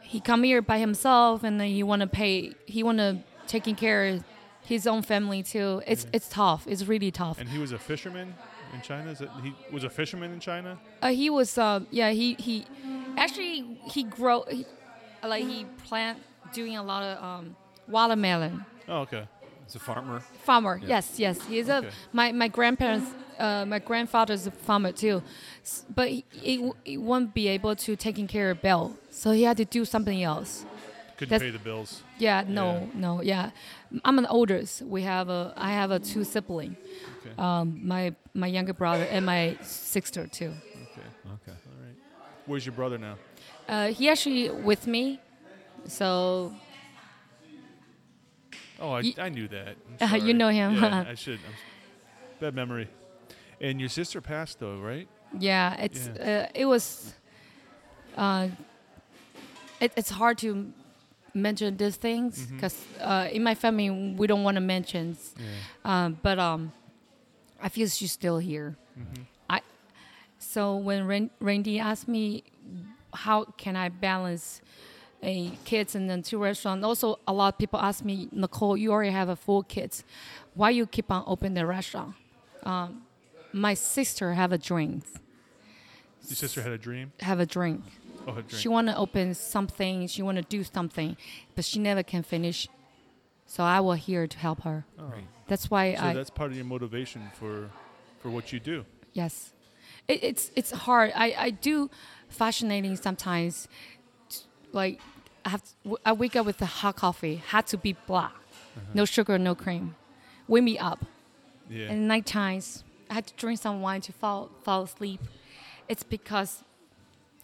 [0.03, 2.53] he come here by himself, and then he want to pay.
[2.67, 4.25] He want to taking care of
[4.63, 5.83] his own family too.
[5.87, 6.67] It's it's tough.
[6.67, 7.41] It's really tough.
[7.41, 8.35] And he was a fisherman
[8.75, 9.11] in China.
[9.11, 10.79] Is it he was a fisherman in China?
[11.03, 12.67] Uh, he was uh yeah he he
[13.21, 14.65] actually he grow he,
[15.23, 16.19] like he plant
[16.53, 17.57] doing a lot of um
[17.89, 18.65] watermelon.
[18.89, 19.25] Oh, okay.
[19.67, 20.21] He's a farmer.
[20.43, 20.81] farmer.
[20.85, 21.37] Yes, yes.
[21.47, 21.87] He's Okay.
[21.89, 23.09] a my my grandparents.
[23.39, 25.23] Uh, my grandfather's a farmer too,
[25.63, 29.45] S- but he, he, he won't be able to taking care of Bill, so he
[29.45, 30.67] had to do something else.
[31.17, 32.03] Couldn't That's- pay the bills.
[32.19, 33.01] Yeah, no, Yeah.
[33.01, 33.51] no, yeah.
[34.05, 34.83] I'm an oldest.
[34.83, 36.77] We have a I have a two sibling,
[37.21, 37.35] Okay.
[37.39, 40.53] um, my my younger brother and my sister too.
[40.93, 41.09] okay.
[41.37, 41.57] Okay.
[42.51, 43.15] Where's your brother now?
[43.69, 45.21] Uh, he actually with me,
[45.87, 46.53] so
[48.81, 49.77] Oh, I, knew that.
[50.01, 50.75] Uh, you know him.
[50.75, 51.39] Yeah, I should.
[51.47, 51.55] I'm,
[52.41, 52.89] bad memory.
[53.61, 55.07] And your sister passed though, right?
[55.39, 57.15] Yeah, it's Uh, it was.
[58.17, 58.49] Uh,
[59.79, 60.73] it, it's hard to
[61.33, 65.17] mention these things because uh, in my family we don't want to mention.
[65.39, 65.45] Yeah.
[65.85, 66.73] Um, but um,
[67.63, 68.77] I feel she's still here.
[68.99, 69.23] I
[70.53, 72.43] so when Ran- Randy asked me
[73.25, 74.61] how can I balance
[75.23, 76.83] a kids and then two restaurants.
[76.85, 80.03] Also, a lot of people ask me, Nicole, you already have a full kids.
[80.55, 82.15] Why you keep on opening the restaurant?
[82.63, 83.03] Um,
[83.53, 85.03] my sister have a dream.
[86.29, 87.13] Your sister had a dream.
[87.21, 87.83] Have a drink.
[88.27, 88.61] Oh, a dream.
[88.61, 90.07] She want to open something.
[90.07, 91.17] She want to do something,
[91.55, 92.67] but she never can finish.
[93.47, 94.85] So I will here to help her.
[94.99, 95.13] oh.
[95.49, 97.71] That's why So I that's part of your motivation for
[98.23, 98.85] for what you do.
[99.13, 99.53] yes.
[100.11, 101.13] It, it's it's hard.
[101.15, 101.91] I, I do
[102.29, 103.69] fascinating sometimes.
[104.73, 105.01] Like
[105.45, 107.37] I have to, I wake up with the hot coffee.
[107.37, 108.91] Had to be black, uh-huh.
[108.95, 109.95] no sugar, no cream.
[110.49, 111.05] Wake me up.
[111.69, 111.91] Yeah.
[111.91, 115.21] And night times I had to drink some wine to fall fall asleep.
[115.89, 116.63] It's because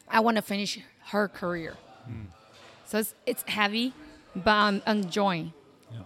[0.08, 1.74] I want to finish her career.
[2.04, 2.26] Hmm.
[2.86, 3.92] So it's, it's heavy,
[4.34, 5.52] but I'm enjoying.
[5.92, 5.98] Yeah.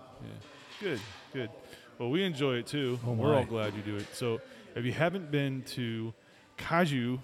[0.80, 1.00] Good,
[1.34, 1.50] good.
[1.98, 2.98] Well, we enjoy it too.
[3.06, 4.06] Oh, We're all glad you do it.
[4.14, 4.40] So,
[4.74, 6.14] if you haven't been to
[6.60, 7.18] Kaiju,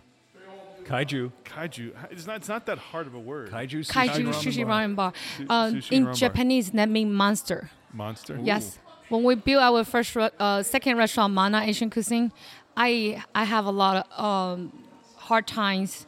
[0.84, 1.32] Kaiju.
[1.45, 3.51] Kaiju, it's not it's not that hard of a word.
[3.51, 4.80] Kaiju sushi Kaiju ramen sushi bar.
[4.82, 5.12] ramen bar.
[5.37, 6.14] Su- Uh, sushi in ramen bar.
[6.14, 7.70] Japanese, that means monster.
[7.93, 8.39] Monster.
[8.43, 8.78] Yes.
[9.09, 12.32] When we built our first, re- uh, second restaurant, Manna Asian Cuisine,
[12.76, 14.72] I I have a lot of um,
[15.16, 16.07] hard times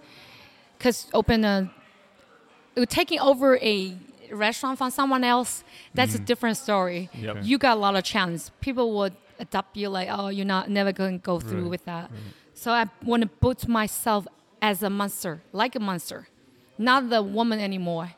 [0.77, 1.71] because open a
[2.77, 3.97] uh, taking over a
[4.33, 5.65] restaurant from someone else.
[5.95, 7.09] That's a different story.
[7.15, 7.37] Yep.
[7.37, 7.47] Okay.
[7.47, 8.43] You got a lot of challenge.
[8.61, 11.85] People would adopt you like, oh, you're not never going to go through Right, with
[11.87, 12.11] that.
[12.59, 14.27] So I want to put myself
[14.61, 16.29] as a monster, like a monster,
[16.79, 18.11] not the woman anymore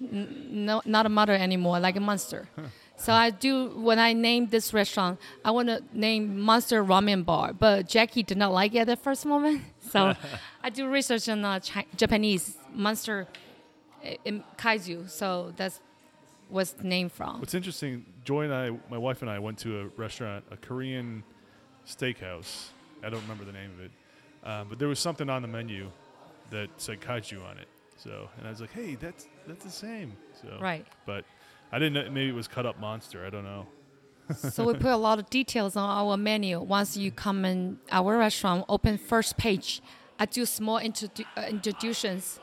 [0.00, 2.48] no, not a mother anymore, like a monster.
[2.96, 7.52] So I do when I name this restaurant, I want to name Monster Ramen Bar,
[7.52, 9.62] but Jackie did not like it at the first moment.
[9.90, 10.14] So
[10.62, 13.26] I do research on uh, Chi- Japanese Monster
[14.06, 15.10] uh, in Kaiju.
[15.10, 15.80] So that's
[16.48, 17.40] what's named from.
[17.40, 21.24] What's interesting, Joy and I, my wife and I, went to a restaurant, a Korean
[21.84, 22.68] steakhouse.
[23.04, 23.90] I don't remember the name of it,
[24.44, 25.90] um, but there was something on the menu
[26.50, 27.68] that said kaiju on it.
[27.96, 30.86] So, and I was like, "Hey, that's that's the same." So, Right.
[31.06, 31.24] But
[31.72, 33.24] I didn't know maybe it was cut up monster.
[33.26, 33.66] I don't know.
[34.34, 36.60] so we put a lot of details on our menu.
[36.60, 39.82] Once you come in our restaurant, open first page.
[40.18, 42.38] I do small introdu- uh, introductions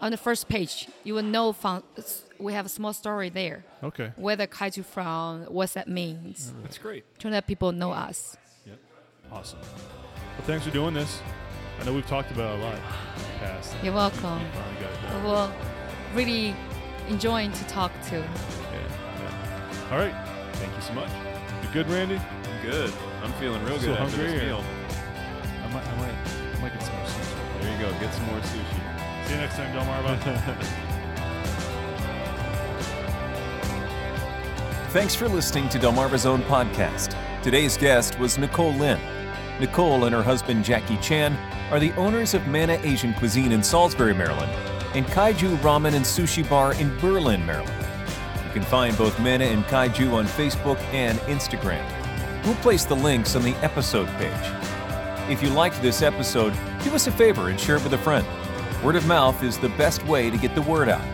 [0.00, 0.88] on the first page.
[1.04, 1.82] You will know from,
[2.38, 3.64] we have a small story there.
[3.82, 4.12] Okay.
[4.16, 7.04] Where the kaiju from, what that means, That's great.
[7.20, 8.36] to let people know us.
[8.64, 8.78] Yep.
[9.32, 9.58] Awesome.
[10.36, 11.20] Well, thanks for doing this.
[11.80, 13.74] I know we've talked about it a lot in the past.
[13.82, 14.20] You're welcome.
[14.22, 15.24] Finally got it done.
[15.24, 15.52] Well,
[16.14, 16.54] really
[17.08, 18.16] enjoying to talk to.
[18.16, 19.88] Yeah.
[19.90, 20.14] All right.
[20.54, 21.10] Thank you so much.
[21.62, 22.16] You good, Randy?
[22.16, 22.92] I'm good.
[23.22, 24.64] I'm feeling real So good after hungry, this meal.
[25.64, 27.60] I might, I might, I might get some more sushi.
[27.60, 27.90] There you go.
[28.00, 29.26] Get some more sushi.
[29.26, 30.82] See you next time, Delmarva.
[34.90, 37.14] Thanks for listening to Delmarva's Own podcast.
[37.42, 38.98] Today's guest was Nicole Lin.
[39.60, 41.34] Nicole and her husband Jackie Chan
[41.70, 44.52] are the owners of Manna Asian Cuisine in Salisbury, Maryland,
[44.94, 47.86] and Kaiju Ramen and Sushi Bar in Berlin, Maryland.
[48.46, 51.84] You can find both Manna and Kaiju on Facebook and Instagram.
[52.44, 54.32] We'll place the links on the episode page.
[55.30, 56.52] If you liked this episode,
[56.84, 58.26] do us a favor and share it with a friend.
[58.84, 61.04] Word of mouth is the best way to get the word out.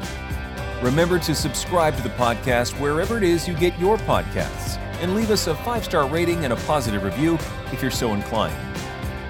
[0.83, 5.31] Remember to subscribe to the podcast wherever it is you get your podcasts and leave
[5.31, 7.39] us a five star rating and a positive review
[7.73, 8.57] if you're so inclined.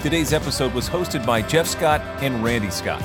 [0.00, 3.00] Today's episode was hosted by Jeff Scott and Randy Scott.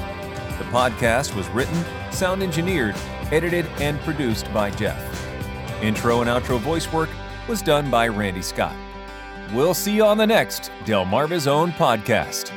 [0.58, 2.96] The podcast was written, sound engineered,
[3.32, 5.00] edited, and produced by Jeff.
[5.84, 7.10] Intro and outro voice work
[7.48, 8.76] was done by Randy Scott.
[9.54, 12.52] We'll see you on the next Delmarva's Own podcast.